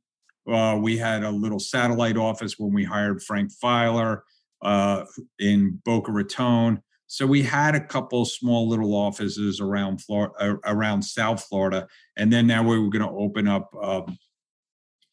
[0.51, 4.23] Uh, we had a little satellite office when we hired Frank Filer
[4.61, 5.05] uh,
[5.39, 6.81] in Boca Raton.
[7.07, 12.31] So we had a couple small little offices around Florida, uh, around South Florida, and
[12.31, 14.17] then now we were going to open up um,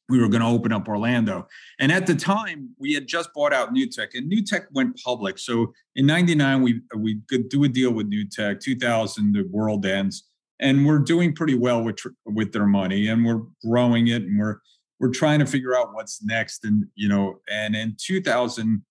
[0.09, 1.47] we were going to open up Orlando.
[1.81, 5.39] And at the time, we had just bought out NewTek, and NewTek went public.
[5.39, 8.61] So in '99, we we could do a deal with NewTek.
[8.61, 10.29] 2000, the world ends,
[10.61, 14.59] and we're doing pretty well with with their money, and we're growing it, and we're
[15.01, 16.65] we're trying to figure out what's next.
[16.65, 18.83] And you know, and in 2000,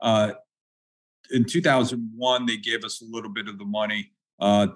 [0.00, 0.32] uh,
[1.32, 4.68] in 2001, they gave us a little bit of the money uh,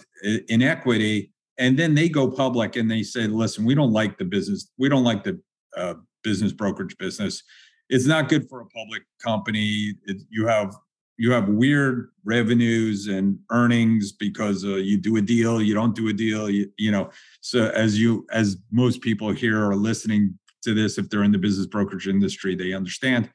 [0.48, 1.32] in equity.
[1.58, 4.70] And then they go public and they say, listen, we don't like the business.
[4.78, 5.40] We don't like the
[5.76, 7.42] uh, business brokerage business.
[7.88, 9.94] It's not good for a public company.
[10.04, 10.74] It, you have
[11.18, 16.08] you have weird revenues and earnings because uh, you do a deal, you don't do
[16.08, 16.50] a deal.
[16.50, 17.08] You, you know,
[17.40, 21.38] so as you as most people here are listening to this, if they're in the
[21.38, 23.30] business brokerage industry, they understand.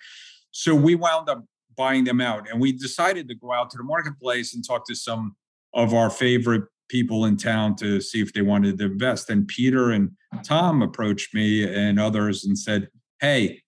[0.51, 1.43] So we wound up
[1.75, 4.95] buying them out, and we decided to go out to the marketplace and talk to
[4.95, 5.35] some
[5.73, 9.29] of our favorite people in town to see if they wanted to invest.
[9.29, 10.11] And Peter and
[10.43, 13.61] Tom approached me and others and said, "Hey,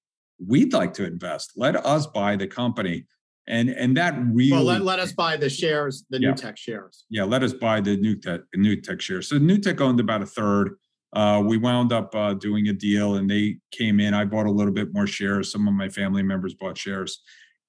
[0.45, 1.53] we'd like to invest.
[1.55, 3.05] Let us buy the company."
[3.47, 6.31] And and that really well, let, let us buy the shares, the yeah.
[6.31, 7.05] NewTek shares.
[7.09, 9.27] Yeah, let us buy the NewTek NewTek shares.
[9.27, 10.75] So NewTek owned about a third.
[11.13, 14.13] Uh, we wound up uh, doing a deal, and they came in.
[14.13, 15.51] I bought a little bit more shares.
[15.51, 17.21] Some of my family members bought shares,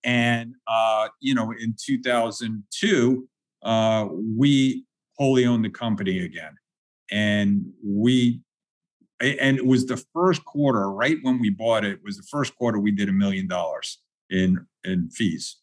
[0.04, 3.28] and uh, you know, in 2002,
[3.62, 4.84] uh, we
[5.16, 6.54] wholly owned the company again.
[7.10, 8.42] And we,
[9.20, 12.78] and it was the first quarter, right when we bought it, was the first quarter
[12.78, 13.98] we did a million dollars
[14.30, 15.56] in in fees.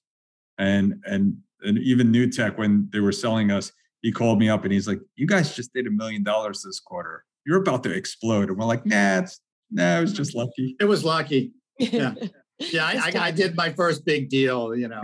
[0.57, 4.73] And and and even NewTek, when they were selling us, he called me up and
[4.73, 7.25] he's like, You guys just did a million dollars this quarter.
[7.45, 8.49] You're about to explode.
[8.49, 10.75] And we're like, nah, it's nah, it was just lucky.
[10.79, 11.53] It was lucky.
[11.77, 12.15] Yeah.
[12.71, 15.01] yeah, I, I, I did my first big deal, you know.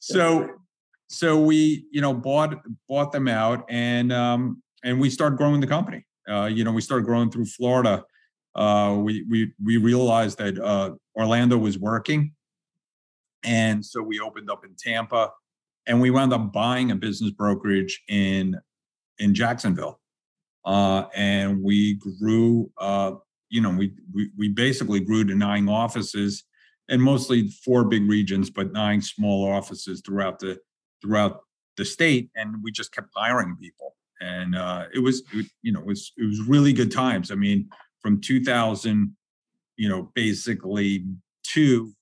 [0.00, 0.48] So
[1.12, 2.54] so we you know bought
[2.88, 6.04] bought them out and um and we started growing the company.
[6.28, 8.02] Uh you know we started growing through florida.
[8.54, 12.32] Uh we we we realized that uh orlando was working.
[13.44, 15.30] And so we opened up in tampa
[15.86, 18.58] and we wound up buying a business brokerage in
[19.18, 20.00] in jacksonville.
[20.64, 23.12] Uh and we grew uh
[23.50, 26.44] you know we we, we basically grew to nine offices
[26.88, 30.58] and mostly four big regions but nine small offices throughout the
[31.02, 31.40] throughout
[31.76, 33.96] the state, and we just kept hiring people.
[34.20, 35.22] And uh, it was,
[35.62, 37.30] you know, it was it was really good times.
[37.30, 37.68] I mean,
[38.00, 39.16] from 2000,
[39.76, 41.06] you know, basically
[41.42, 41.92] two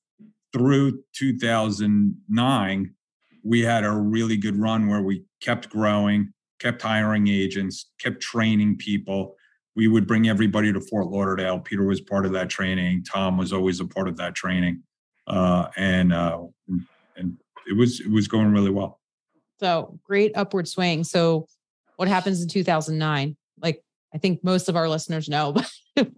[0.53, 2.95] through 2009,
[3.43, 8.77] we had a really good run where we kept growing, kept hiring agents, kept training
[8.77, 9.37] people.
[9.76, 11.61] We would bring everybody to Fort Lauderdale.
[11.61, 13.04] Peter was part of that training.
[13.04, 14.83] Tom was always a part of that training,
[15.26, 16.40] uh, and uh,
[17.16, 19.00] and it was it was going really well.
[19.61, 21.04] So great upward swing.
[21.04, 21.46] So
[21.96, 23.37] what happens in 2009?
[23.62, 23.83] Like
[24.14, 25.52] I think most of our listeners know,
[25.96, 26.11] but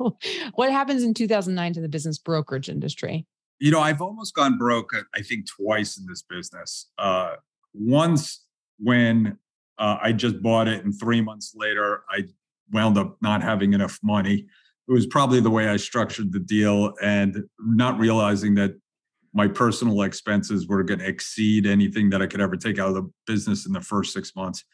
[0.54, 3.26] what happens in 2009 to the business brokerage industry?
[3.58, 4.92] You know, I've almost gone broke.
[5.14, 6.90] I think twice in this business.
[6.98, 7.34] Uh,
[7.74, 8.44] once
[8.78, 9.38] when
[9.78, 12.24] uh, I just bought it, and three months later, I
[12.72, 14.46] wound up not having enough money.
[14.88, 18.72] It was probably the way I structured the deal, and not realizing that
[19.34, 22.94] my personal expenses were going to exceed anything that I could ever take out of
[22.94, 24.64] the business in the first six months.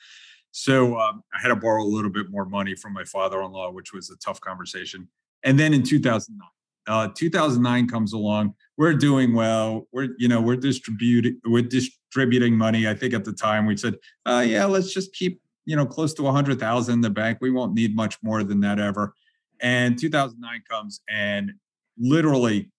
[0.50, 3.92] So um, I had to borrow a little bit more money from my father-in-law, which
[3.92, 5.08] was a tough conversation.
[5.44, 6.48] And then in 2009,
[6.88, 8.54] uh, 2009 comes along.
[8.76, 9.86] We're doing well.
[9.92, 12.88] We're you know we're distributing we're distributing money.
[12.88, 16.14] I think at the time we said, uh, yeah, let's just keep you know close
[16.14, 17.38] to 100,000 in the bank.
[17.42, 19.12] We won't need much more than that ever.
[19.60, 21.52] And 2009 comes and
[21.98, 22.70] literally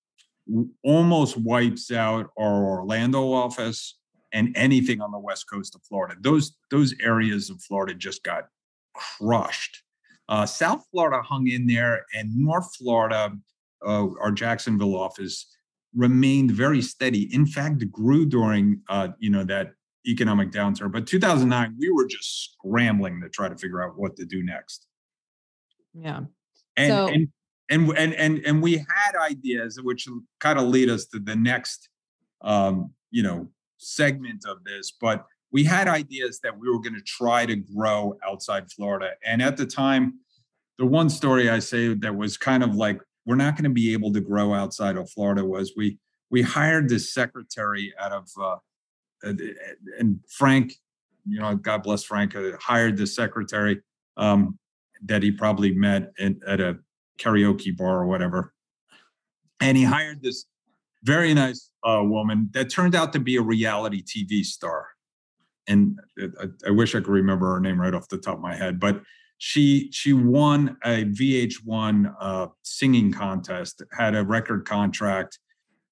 [0.83, 3.99] almost wipes out our Orlando office
[4.33, 6.15] and anything on the west coast of Florida.
[6.19, 8.47] Those those areas of Florida just got
[8.95, 9.83] crushed.
[10.27, 13.31] Uh, South Florida hung in there, and North Florida,
[13.85, 15.45] uh, our Jacksonville office,
[15.95, 17.31] remained very steady.
[17.33, 19.73] In fact, grew during uh, you know that
[20.07, 20.91] economic downturn.
[20.91, 24.87] But 2009, we were just scrambling to try to figure out what to do next.
[25.93, 26.21] Yeah.
[26.77, 27.27] And so, and,
[27.69, 30.07] and and and and we had ideas which
[30.39, 31.89] kind of lead us to the next
[32.41, 37.01] um, you know segment of this, but we had ideas that we were going to
[37.01, 39.11] try to grow outside Florida.
[39.25, 40.19] And at the time,
[40.77, 43.93] the one story I say that was kind of like we're not going to be
[43.93, 45.97] able to grow outside of Florida was we
[46.31, 48.57] we hired this secretary out of uh,
[49.23, 50.73] and Frank,
[51.27, 53.81] you know, God bless Frank, uh, hired this secretary
[54.17, 54.57] um,
[55.05, 56.77] that he probably met in, at a
[57.19, 58.53] karaoke bar or whatever,
[59.59, 60.45] and he hired this
[61.03, 64.87] very nice uh, woman that turned out to be a reality TV star.
[65.67, 68.55] And I, I wish I could remember her name right off the top of my
[68.55, 69.01] head, but
[69.39, 75.39] she she won a VH1 uh, singing contest, had a record contract,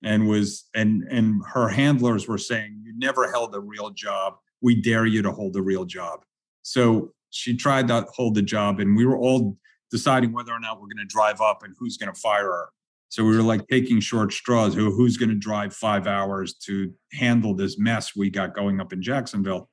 [0.03, 4.35] and was and and her handlers were saying, "You never held a real job.
[4.61, 6.23] We dare you to hold a real job."
[6.63, 9.57] So she tried to hold the job, and we were all
[9.91, 12.69] deciding whether or not we're going to drive up and who's going to fire her.
[13.09, 14.75] So we were like taking short straws.
[14.75, 18.93] Who who's going to drive five hours to handle this mess we got going up
[18.93, 19.69] in Jacksonville?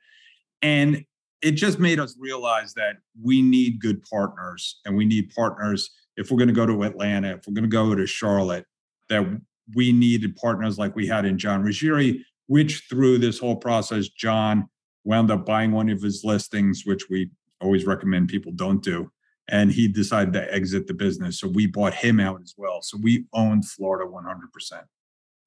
[0.62, 1.04] And
[1.42, 6.30] it just made us realize that we need good partners and we need partners if
[6.30, 8.64] we're going to go to Atlanta, if we're going to go to Charlotte,
[9.08, 9.40] that
[9.74, 14.68] we needed partners like we had in John Ruggieri, which through this whole process, John
[15.04, 19.10] wound up buying one of his listings, which we always recommend people don't do.
[19.48, 21.38] And he decided to exit the business.
[21.38, 22.80] So we bought him out as well.
[22.82, 24.82] So we owned Florida 100%.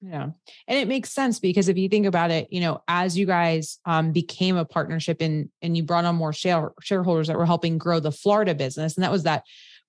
[0.01, 0.29] Yeah.
[0.67, 3.79] And it makes sense because if you think about it, you know, as you guys
[3.85, 7.79] um, became a partnership and and you brought on more share, shareholders that were helping
[7.79, 9.43] grow the Florida business, and that was that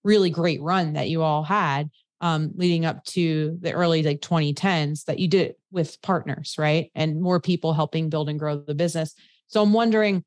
[0.04, 1.90] really great run that you all had
[2.20, 6.90] um, leading up to the early like 2010s that you did with partners, right?
[6.94, 9.14] And more people helping build and grow the business.
[9.46, 10.24] So I'm wondering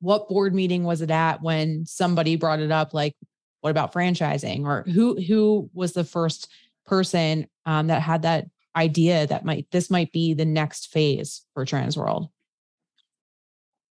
[0.00, 3.16] what board meeting was it at when somebody brought it up like
[3.62, 6.48] what about franchising or who who was the first
[6.84, 8.46] person um, that had that
[8.76, 12.28] idea that might this might be the next phase for Transworld?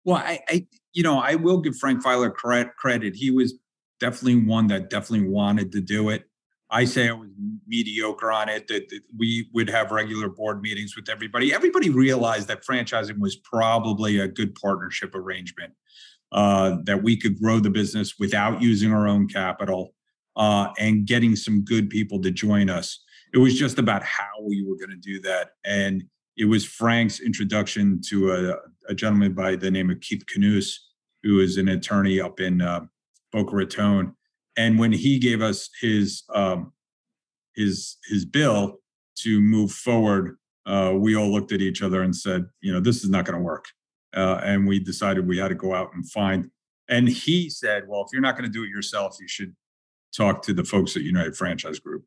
[0.04, 3.14] Well, I, I you know I will give Frank Filer credit.
[3.14, 3.54] He was
[4.00, 6.27] definitely one that definitely wanted to do it.
[6.70, 7.30] I say I was
[7.66, 8.68] mediocre on it.
[8.68, 11.52] That, that, we would have regular board meetings with everybody.
[11.52, 15.72] Everybody realized that franchising was probably a good partnership arrangement.
[16.30, 19.94] Uh, that we could grow the business without using our own capital
[20.36, 23.00] uh, and getting some good people to join us
[23.32, 25.50] it was just about how we were going to do that.
[25.64, 26.04] And
[26.36, 30.74] it was Frank's introduction to a, a gentleman by the name of Keith Knus,
[31.22, 32.86] who is an attorney up in uh,
[33.32, 34.14] Boca Raton.
[34.58, 36.72] And when he gave us his um,
[37.54, 38.80] his his bill
[39.20, 40.36] to move forward,
[40.66, 43.38] uh, we all looked at each other and said, you know, this is not going
[43.38, 43.66] to work.
[44.14, 46.50] Uh, and we decided we had to go out and find.
[46.88, 49.54] And he said, well, if you're not going to do it yourself, you should
[50.16, 52.04] talk to the folks at United Franchise Group.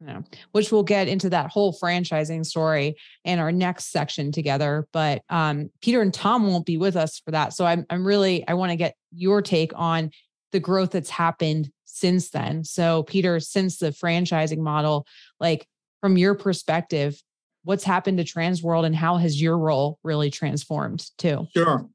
[0.00, 0.20] Yeah,
[0.52, 2.94] which we'll get into that whole franchising story
[3.24, 4.86] in our next section together.
[4.92, 7.52] But um, Peter and Tom won't be with us for that.
[7.52, 10.12] So I'm I'm really I want to get your take on
[10.52, 12.64] the growth that's happened since then.
[12.64, 15.06] So Peter, since the franchising model,
[15.40, 15.66] like
[16.00, 17.20] from your perspective,
[17.64, 21.46] what's happened to Transworld and how has your role really transformed too?
[21.54, 21.88] Sure.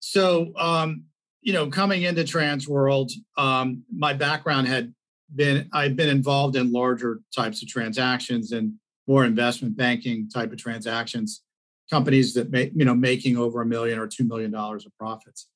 [0.00, 1.04] So um,
[1.42, 4.92] you know, coming into Transworld, um, my background had
[5.34, 8.74] been I've been involved in larger types of transactions and
[9.06, 11.42] more investment banking type of transactions,
[11.90, 15.48] companies that make you know making over a million or two million dollars of profits,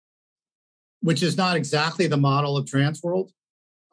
[1.01, 3.31] which is not exactly the model of Transworld.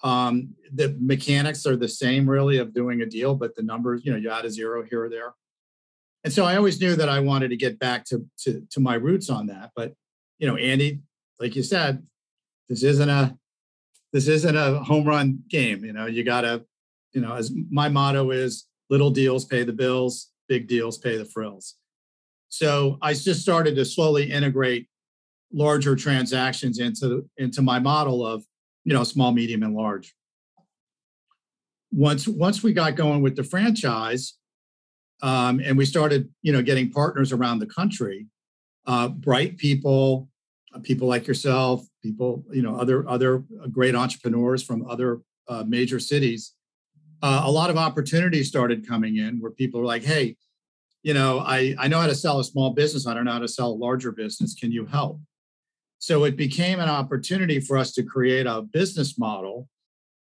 [0.04, 4.12] Um, the mechanics are the same really of doing a deal, but the numbers, you
[4.12, 5.34] know, you add a zero here or there.
[6.24, 8.96] And so I always knew that I wanted to get back to to, to my
[8.96, 9.72] roots on that.
[9.76, 9.94] But
[10.40, 11.00] you know, Andy,
[11.40, 12.06] like you said,
[12.70, 13.38] this isn't a
[14.14, 15.84] this isn't a home run game.
[15.84, 16.66] You know, you gotta,
[17.14, 21.26] you know, as my motto is little deals pay the bills, big deals pay the
[21.26, 21.76] frills.
[22.50, 24.88] So I just started to slowly integrate
[25.52, 28.44] larger transactions into into my model of
[28.84, 30.14] you know small medium and large
[31.92, 34.38] once once we got going with the franchise
[35.22, 38.28] um, and we started you know getting partners around the country
[38.86, 40.28] uh, bright people
[40.74, 46.00] uh, people like yourself, people, you know, other other great entrepreneurs from other uh, major
[46.00, 46.54] cities.
[47.22, 50.36] Uh, a lot of opportunities started coming in where people were like, "Hey,
[51.04, 53.08] you know, I I know how to sell a small business.
[53.08, 54.54] I don't know how to sell a larger business.
[54.54, 55.20] Can you help?"
[56.00, 59.68] So it became an opportunity for us to create a business model,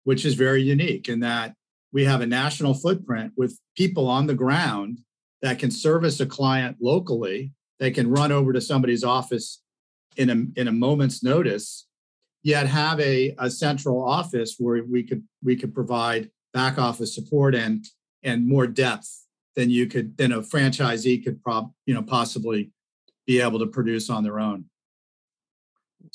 [0.05, 1.55] which is very unique in that
[1.93, 5.01] we have a national footprint with people on the ground
[5.43, 7.53] that can service a client locally.
[7.79, 9.63] They can run over to somebody's office
[10.17, 11.87] in a, in a moment's notice,
[12.43, 17.55] yet have a, a central office where we could we could provide back office support
[17.55, 17.85] and
[18.23, 22.73] and more depth than you could than a franchisee could prob you know possibly
[23.27, 24.65] be able to produce on their own.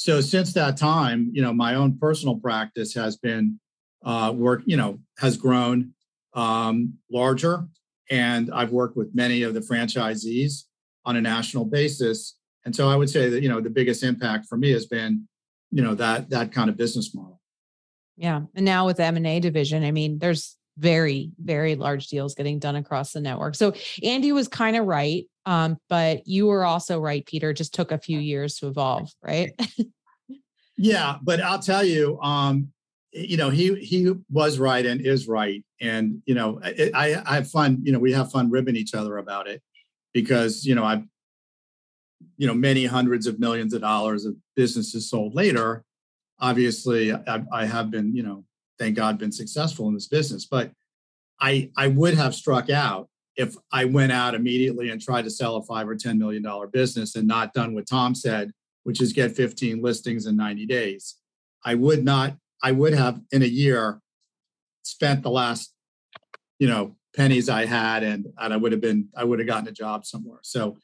[0.02, 3.60] So since that time, you know, my own personal practice has been
[4.04, 5.94] uh, work, you know, has grown
[6.34, 7.68] um, larger,
[8.10, 10.64] and I've worked with many of the franchisees
[11.06, 12.36] on a national basis.
[12.66, 15.28] And so I would say that you know the biggest impact for me has been,
[15.70, 17.40] you know, that that kind of business model.
[18.18, 22.08] Yeah, and now with the M and A division, I mean, there's very very large
[22.08, 23.54] deals getting done across the network.
[23.56, 23.74] So
[24.04, 27.54] Andy was kind of right, um, but you were also right, Peter.
[27.54, 29.52] Just took a few years to evolve, right?
[30.78, 32.70] yeah, but I'll tell you, um,
[33.12, 37.36] you know, he he was right and is right, and you know, I, I, I
[37.36, 37.80] have fun.
[37.84, 39.62] You know, we have fun ribbing each other about it
[40.14, 41.04] because you know I've
[42.38, 45.84] you know many hundreds of millions of dollars of businesses sold later.
[46.40, 48.46] Obviously, I, I have been you know
[48.82, 50.72] thank God been successful in this business, but
[51.40, 55.58] I I would have struck out if I went out immediately and tried to sell
[55.58, 58.52] a five or ten million dollar business and not done what Tom said,
[58.84, 61.18] which is get 15 listings in 90 days.
[61.64, 64.02] I would not, I would have in a year
[64.84, 65.74] spent the last,
[66.58, 69.68] you know, pennies I had and, and I would have been, I would have gotten
[69.68, 70.40] a job somewhere.
[70.42, 70.78] So,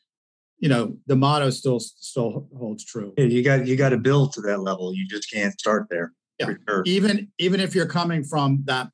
[0.60, 3.14] you know, the motto still still holds true.
[3.18, 4.93] Yeah, you got you got to build to that level.
[4.93, 6.14] You just can't start there.
[6.39, 6.53] Yeah.
[6.67, 6.83] Sure.
[6.85, 8.89] Even even if you're coming from that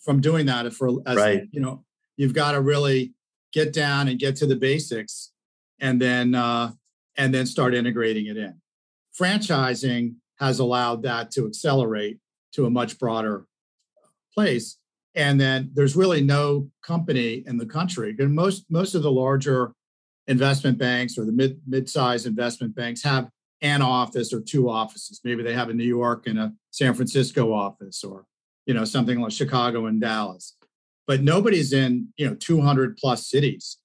[0.00, 1.48] from doing that for as right.
[1.50, 1.84] you know
[2.16, 3.14] you've got to really
[3.52, 5.32] get down and get to the basics
[5.80, 6.72] and then uh,
[7.16, 8.54] and then start integrating it in
[9.18, 12.18] franchising has allowed that to accelerate
[12.52, 13.46] to a much broader
[14.34, 14.78] place
[15.14, 19.72] and then there's really no company in the country and most most of the larger
[20.26, 23.28] investment banks or the mid mid-sized investment banks have
[23.64, 25.20] an office or two offices.
[25.24, 28.26] Maybe they have a new york and a san francisco office or
[28.66, 30.56] you know something like chicago and dallas.
[31.06, 33.78] But nobody's in you know 200 plus cities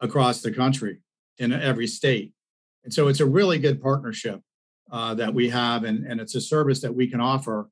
[0.00, 0.98] across the country
[1.38, 2.32] in every state.
[2.84, 4.40] And so it's a really good partnership
[4.90, 7.68] uh, that we have and, and it's a service that we can offer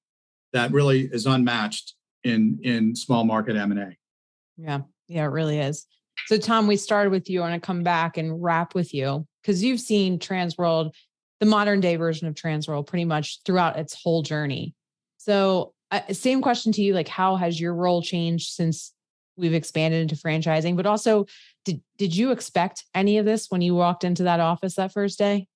[0.53, 3.97] that really is unmatched in in small market m&a
[4.57, 4.81] yeah.
[5.09, 5.87] Yeah it really is.
[6.27, 7.41] So tom we started with you.
[7.41, 10.93] I want to come back and wrap with you because you've seen transworld
[11.41, 14.75] the modern day version of trans transworld pretty much throughout its whole journey.
[15.17, 18.93] So uh, same question to you like how has your role changed since
[19.37, 20.77] we've expanded into franchising?
[20.77, 21.27] But also
[21.65, 25.19] did did you expect any of this when you walked into that office that first
[25.19, 25.47] day?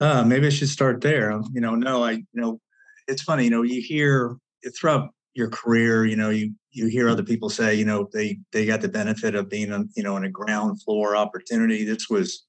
[0.00, 1.30] Uh, maybe i should start there.
[1.30, 2.60] Um, you know no i you know
[3.06, 4.36] it's funny you know you hear
[4.76, 8.66] throughout your career you know you you hear other people say you know they they
[8.66, 11.84] got the benefit of being on you know in a ground floor opportunity.
[11.84, 12.46] This was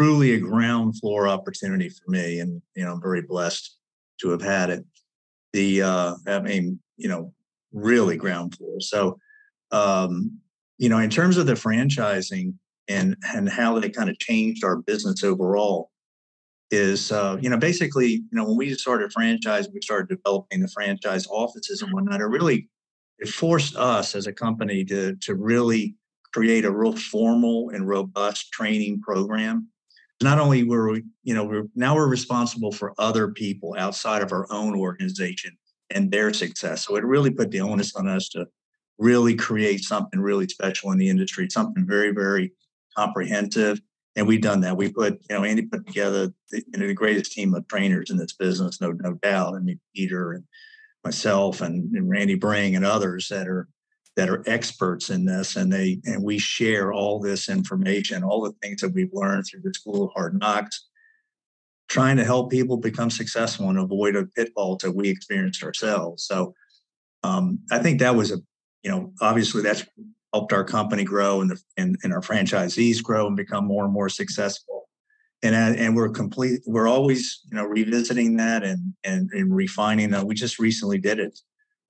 [0.00, 3.76] truly a ground floor opportunity for me and you know i'm very blessed
[4.18, 4.84] to have had it
[5.52, 7.32] the uh, I mean, you know,
[7.72, 8.80] really ground floor.
[8.80, 9.18] So,
[9.72, 10.38] um,
[10.78, 12.54] you know, in terms of the franchising
[12.88, 15.90] and and how they kind of changed our business overall,
[16.70, 20.68] is uh, you know basically you know when we started franchising, we started developing the
[20.68, 22.20] franchise offices and whatnot.
[22.20, 22.68] It really
[23.18, 25.96] it forced us as a company to to really
[26.32, 29.68] create a real formal and robust training program
[30.22, 34.32] not only were we, you know, we're now we're responsible for other people outside of
[34.32, 35.56] our own organization
[35.90, 36.86] and their success.
[36.86, 38.46] So it really put the onus on us to
[38.98, 42.52] really create something really special in the industry, something very, very
[42.96, 43.80] comprehensive.
[44.16, 44.76] And we've done that.
[44.76, 48.10] We put, you know, Andy put together the, you know, the greatest team of trainers
[48.10, 49.54] in this business, no, no doubt.
[49.54, 50.44] I mean, Peter and
[51.04, 53.68] myself and, and Randy Bring and others that are
[54.20, 58.52] that are experts in this and they and we share all this information all the
[58.60, 60.90] things that we've learned through the school of hard knocks
[61.88, 66.24] trying to help people become successful and avoid the pitfalls that we experienced ourselves.
[66.24, 66.52] So
[67.22, 68.36] um, i think that was a
[68.82, 69.86] you know obviously that's
[70.34, 73.92] helped our company grow and, the, and, and our franchisees grow and become more and
[73.92, 74.88] more successful.
[75.42, 80.26] And and we're complete we're always you know revisiting that and and, and refining that.
[80.26, 81.40] We just recently did it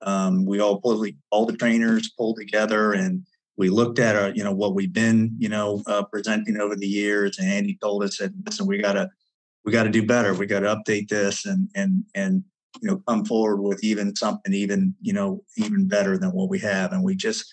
[0.03, 3.25] um, we all pulled, all the trainers pulled together and
[3.57, 6.87] we looked at our, you know, what we've been, you know, uh, presenting over the
[6.87, 7.37] years.
[7.37, 9.09] And Andy told us that, listen, we gotta,
[9.65, 10.33] we got to do better.
[10.33, 12.43] We got to update this and, and, and,
[12.81, 16.57] you know, come forward with even something even, you know, even better than what we
[16.59, 16.93] have.
[16.93, 17.45] And we just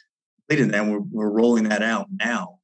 [0.48, 0.82] completed that.
[0.82, 2.60] And we're, we're rolling that out now.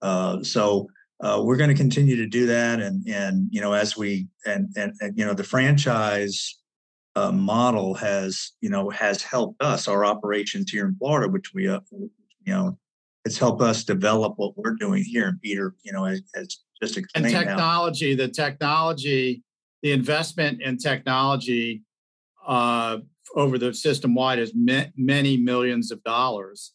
[0.00, 0.88] Uh, so,
[1.20, 2.80] uh, we're going to continue to do that.
[2.80, 6.58] And, and, you know, as we, and, and, and, you know, the franchise
[7.16, 11.68] uh, model has you know has helped us our operations here in Florida, which we
[11.68, 12.78] uh, you know
[13.24, 15.28] it's helped us develop what we're doing here.
[15.28, 17.40] And Peter, you know, has, has just and explained now.
[17.40, 19.42] technology, the technology,
[19.82, 21.82] the investment in technology
[22.46, 22.98] uh,
[23.34, 26.72] over the system wide is ma- many millions of dollars.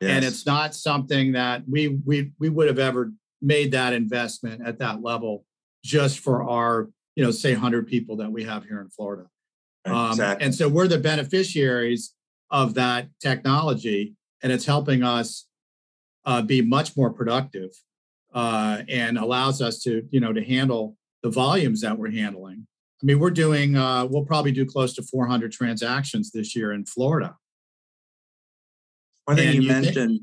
[0.00, 4.78] And it's not something that we we we would have ever made that investment at
[4.80, 5.44] that level
[5.84, 9.28] just for our, you know, say 100 people that we have here in Florida.
[9.84, 10.46] Um, exactly.
[10.46, 12.14] And so we're the beneficiaries
[12.50, 15.46] of that technology, and it's helping us
[16.24, 17.70] uh, be much more productive
[18.34, 22.66] uh, and allows us to, you know, to handle the volumes that we're handling.
[23.02, 26.84] I mean, we're doing, uh, we'll probably do close to 400 transactions this year in
[26.84, 27.36] Florida.
[29.24, 30.20] One thing you you mentioned,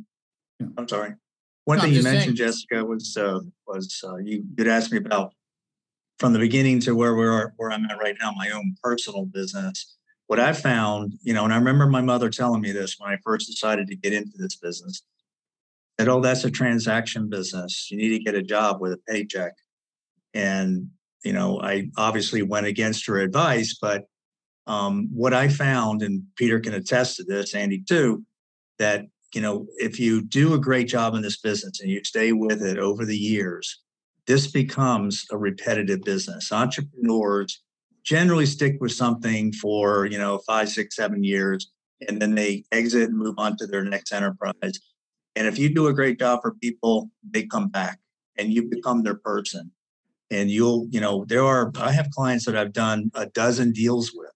[0.59, 0.67] Yeah.
[0.77, 1.15] I'm sorry.
[1.65, 4.97] One No, thing you mentioned, saying- Jessica, was uh, was uh, you you'd asked me
[4.97, 5.33] about
[6.19, 9.25] from the beginning to where we are, where I'm at right now, my own personal
[9.25, 9.95] business.
[10.27, 13.17] What I found, you know, and I remember my mother telling me this when I
[13.23, 15.01] first decided to get into this business.
[15.97, 17.89] That oh, that's a transaction business.
[17.89, 19.53] You need to get a job with a paycheck.
[20.33, 20.89] And
[21.23, 24.05] you know, I obviously went against her advice, but
[24.67, 28.23] um, what I found, and Peter can attest to this, Andy too,
[28.77, 32.33] that you know if you do a great job in this business and you stay
[32.33, 33.79] with it over the years
[34.29, 36.51] this becomes a repetitive business.
[36.51, 37.63] Entrepreneurs
[38.03, 41.71] generally stick with something for you know five six seven years
[42.07, 44.79] and then they exit and move on to their next enterprise.
[45.35, 47.97] And if you do a great job for people they come back
[48.37, 49.71] and you become their person.
[50.29, 54.11] And you'll you know there are i have clients that i've done a dozen deals
[54.13, 54.31] with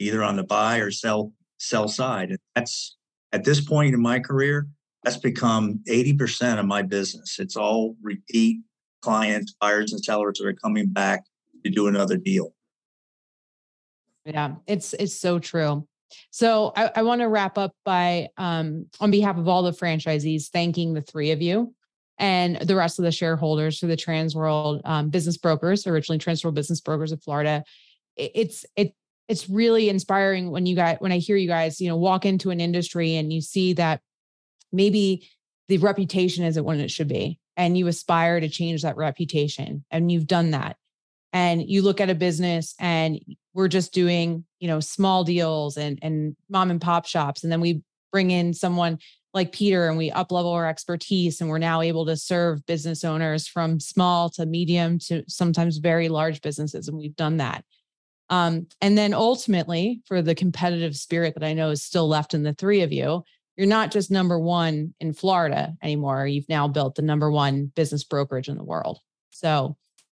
[0.00, 2.30] either on the buy or sell sell side.
[2.30, 2.96] And that's
[3.30, 4.66] at this point in my career,
[5.04, 7.38] that's become 80% of my business.
[7.38, 8.62] It's all repeat
[9.02, 11.24] clients, buyers, and sellers that are coming back
[11.64, 12.54] to do another deal.
[14.24, 15.86] Yeah, it's it's so true.
[16.30, 20.48] So I, I want to wrap up by um, on behalf of all the franchisees,
[20.48, 21.74] thanking the three of you
[22.18, 26.80] and the rest of the shareholders for the Transworld um, Business Brokers, originally Transworld Business
[26.80, 27.64] Brokers of Florida.
[28.16, 28.94] It, it's it
[29.28, 32.50] it's really inspiring when you guys when I hear you guys, you know, walk into
[32.50, 34.00] an industry and you see that
[34.72, 35.28] maybe
[35.68, 40.10] the reputation isn't what it should be, and you aspire to change that reputation, and
[40.10, 40.76] you've done that.
[41.32, 43.20] And you look at a business and
[43.56, 47.60] we're just doing you know small deals and and mom and pop shops and then
[47.60, 47.82] we
[48.12, 48.98] bring in someone
[49.34, 53.02] like peter and we up level our expertise and we're now able to serve business
[53.02, 57.64] owners from small to medium to sometimes very large businesses and we've done that.
[58.28, 62.42] Um, and then ultimately for the competitive spirit that i know is still left in
[62.42, 63.22] the three of you
[63.56, 68.04] you're not just number one in florida anymore you've now built the number one business
[68.04, 69.00] brokerage in the world
[69.36, 69.76] so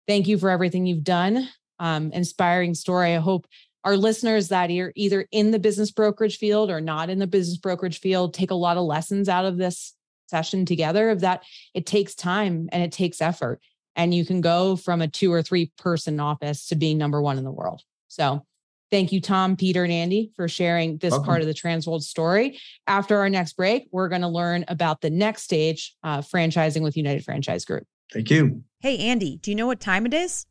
[0.09, 1.49] thank you for everything you've done.
[1.79, 3.15] Um, inspiring story.
[3.15, 3.47] I hope
[3.85, 7.59] our listeners that are either in the business brokerage field or not in the business
[7.59, 9.95] brokerage field take a lot of lessons out of this
[10.27, 13.61] session together of that it takes time and it takes effort.
[13.95, 17.39] And you can go from a two or three person office to being number one
[17.39, 17.83] in the world.
[18.09, 18.45] So
[18.91, 21.27] thank you, Tom, Peter, and Andy for sharing this Welcome.
[21.27, 22.59] part of the Transworld story.
[22.87, 26.97] After our next break, we're going to learn about the next stage, uh, franchising with
[26.97, 27.85] United Franchise Group.
[28.13, 28.63] Thank you.
[28.81, 30.47] Hey, Andy, do you know what time it is?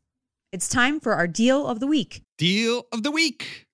[0.51, 2.23] It's time for our deal of the week.
[2.37, 3.65] Deal of the week.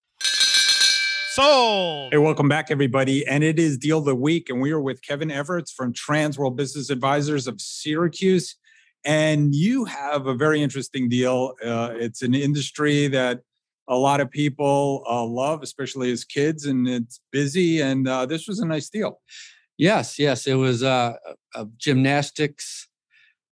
[1.33, 2.11] Sold.
[2.11, 3.25] Hey, welcome back, everybody.
[3.25, 4.51] And it is Deal of the Week.
[4.51, 8.55] And we are with Kevin Everett from Transworld Business Advisors of Syracuse.
[9.03, 11.53] And you have a very interesting deal.
[11.63, 13.41] Uh, it's an industry that
[13.87, 17.81] a lot of people uh, love, especially as kids, and it's busy.
[17.81, 19.19] And uh, this was a nice deal.
[19.77, 21.13] Yes, yes, it was uh,
[21.55, 22.87] a gymnastics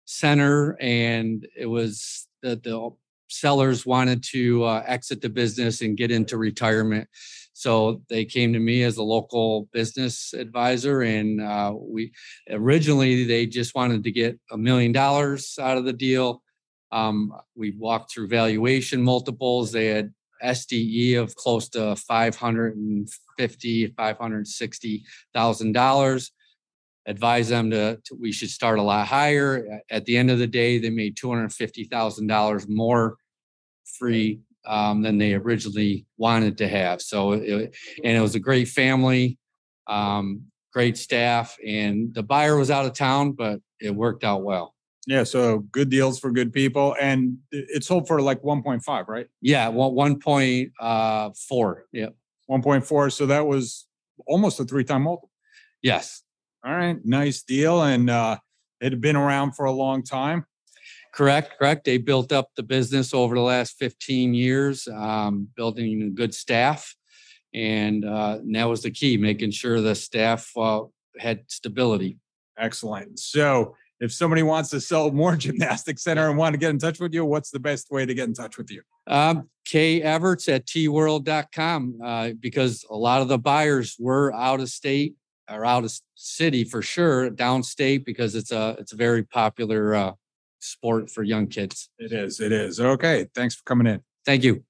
[0.05, 2.89] center, and it was the, the
[3.27, 7.07] sellers wanted to uh, exit the business and get into retirement.
[7.53, 12.11] So they came to me as a local business advisor, and uh, we
[12.49, 16.41] originally they just wanted to get a million dollars out of the deal.
[16.91, 19.71] Um, we walked through valuation multiples.
[19.71, 20.13] They had
[20.43, 26.31] SDE of close to 550, 560 thousand dollars.
[27.07, 29.79] Advise them to, to- we should start a lot higher.
[29.89, 33.17] At the end of the day, they made two hundred fifty thousand dollars more
[33.97, 37.01] free um, than they originally wanted to have.
[37.01, 39.39] So it, and it was a great family,
[39.87, 44.75] um, great staff, and the buyer was out of town, but it worked out well.
[45.08, 45.24] Yeah.
[45.24, 46.95] So good deals for good people.
[46.99, 49.28] And it it sold for like 1.5, right?
[49.41, 49.70] Yeah,
[50.20, 51.86] point uh.
[51.91, 52.10] Yeah.
[52.49, 53.12] 1.4.
[53.12, 53.88] So that was
[54.28, 55.32] almost a three time multiple.
[55.82, 56.24] Yes.
[56.64, 56.97] All right.
[57.04, 57.82] Nice deal.
[57.82, 58.38] And uh,
[58.80, 60.45] it had been around for a long time.
[61.14, 61.84] Correct, correct.
[61.84, 66.95] They built up the business over the last 15 years, um, building a good staff.
[67.54, 70.84] And uh, and that was the key, making sure the staff uh,
[71.20, 72.18] had stability.
[72.58, 73.20] Excellent.
[73.20, 76.99] So if somebody wants to sell more gymnastics center and want to get in touch
[76.99, 78.82] with you, what's the best way to get in touch with you?
[79.08, 84.70] Um, Kay Everts at tworld.com uh, because a lot of the buyers were out of
[84.70, 85.16] state
[85.49, 90.14] or out of city for sure, downstate because it's a it's a very popular uh,
[90.60, 91.89] sport for young kids.
[91.99, 92.39] It is.
[92.39, 92.80] It is.
[92.80, 93.28] Okay.
[93.36, 94.02] Thanks for coming in.
[94.26, 94.64] Thank you.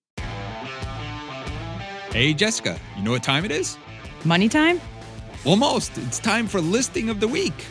[2.12, 3.78] Hey, Jessica, you know what time it is?
[4.26, 4.82] Money time?
[5.46, 5.98] Almost.
[6.00, 7.66] It's time for listing of the week.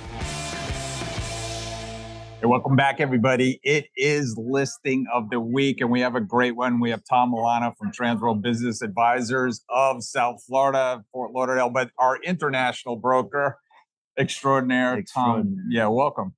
[2.40, 3.60] Hey, welcome back, everybody.
[3.62, 6.80] It is listing of the week, and we have a great one.
[6.80, 12.16] We have Tom Milana from Transworld Business Advisors of South Florida, Fort Lauderdale, but our
[12.22, 13.58] international broker
[14.18, 15.54] extraordinaire, Tom.
[15.68, 16.34] Yeah, welcome.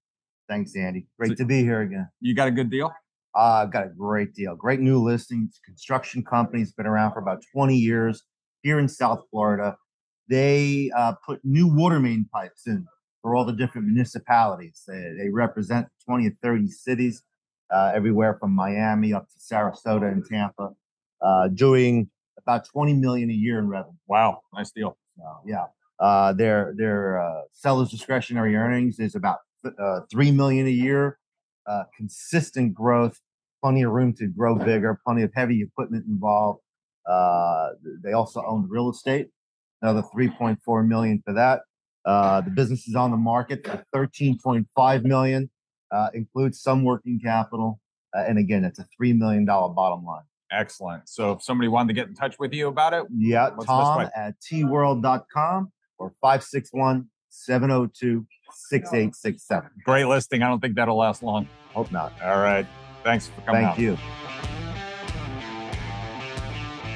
[0.49, 1.07] Thanks, Andy.
[1.21, 2.09] Great So- to be here again.
[2.21, 2.93] You got a good deal?
[3.37, 4.57] Uh, got a great deal.
[4.57, 5.61] Great new listings.
[5.65, 8.25] Construction company's been around for about 20 years
[8.63, 9.77] here in South Florida.
[10.29, 12.87] They uh, put new water main pipes in
[13.23, 14.83] for all the different municipalities.
[14.87, 17.23] They, they represent 20 or 30 cities,
[17.73, 20.71] uh, everywhere from Miami up to Sarasota and Tampa,
[21.23, 23.97] uh, doing about 20 million a year in revenue.
[24.09, 24.97] Wow, nice deal.
[25.17, 25.67] So, yeah.
[26.01, 29.39] Uh, their their uh, sellers discretionary earnings is about
[29.79, 31.19] uh, three million a year.
[31.67, 33.21] Uh, consistent growth,
[33.63, 36.61] plenty of room to grow bigger, plenty of heavy equipment involved.
[37.09, 37.69] Uh,
[38.03, 39.29] they also own real estate,
[39.81, 41.61] another 3.4 million for that.
[42.05, 45.51] Uh, the business is on the market for 13.5 million,
[45.91, 47.81] uh, includes some working capital,
[48.17, 50.23] uh, and again, it's a three million dollar bottom line.
[50.51, 51.09] Excellent.
[51.09, 53.61] So if somebody wanted to get in touch with you about it, Yeah, What's the
[53.61, 59.71] best Tom at tworld.com or 561 702 6867.
[59.85, 60.43] great listing.
[60.43, 61.49] I don't think that'll last long.
[61.73, 62.13] Hope not.
[62.23, 62.67] All right.
[63.03, 63.79] Thanks for coming Thank out.
[63.79, 63.97] you.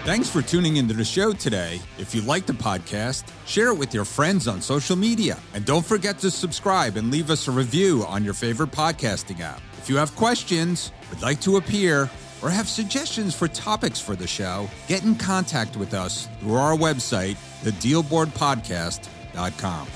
[0.07, 1.81] Thanks for tuning into the show today.
[1.99, 5.37] If you like the podcast, share it with your friends on social media.
[5.53, 9.61] And don't forget to subscribe and leave us a review on your favorite podcasting app.
[9.79, 12.09] If you have questions, would like to appear,
[12.41, 16.77] or have suggestions for topics for the show, get in contact with us through our
[16.77, 19.89] website, thedealboardpodcast.com.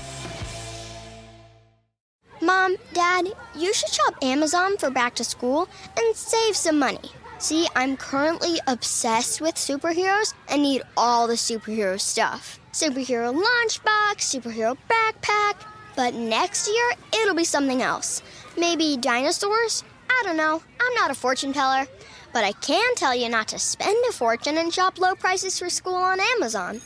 [2.41, 6.99] Mom, Dad, you should shop Amazon for back to school and save some money.
[7.41, 12.59] See, I'm currently obsessed with superheroes and need all the superhero stuff.
[12.71, 15.55] Superhero lunchbox, superhero backpack.
[15.95, 18.21] But next year, it'll be something else.
[18.59, 19.83] Maybe dinosaurs?
[20.07, 20.61] I don't know.
[20.79, 21.87] I'm not a fortune teller.
[22.31, 25.69] But I can tell you not to spend a fortune and shop low prices for
[25.71, 26.79] school on Amazon.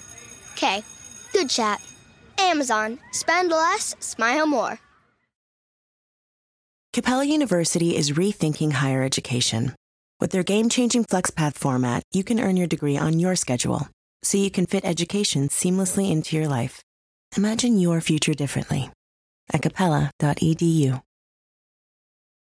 [0.53, 0.84] Okay,
[1.34, 1.82] good chat.
[2.39, 2.97] Amazon.
[3.12, 4.80] Spend less, smile more.
[6.93, 9.74] Capella University is rethinking higher education.
[10.20, 13.89] With their game changing FlexPath format, you can earn your degree on your schedule,
[14.24, 16.82] so you can fit education seamlessly into your life.
[17.38, 18.89] Imagine your future differently
[19.53, 21.01] at capella.edu.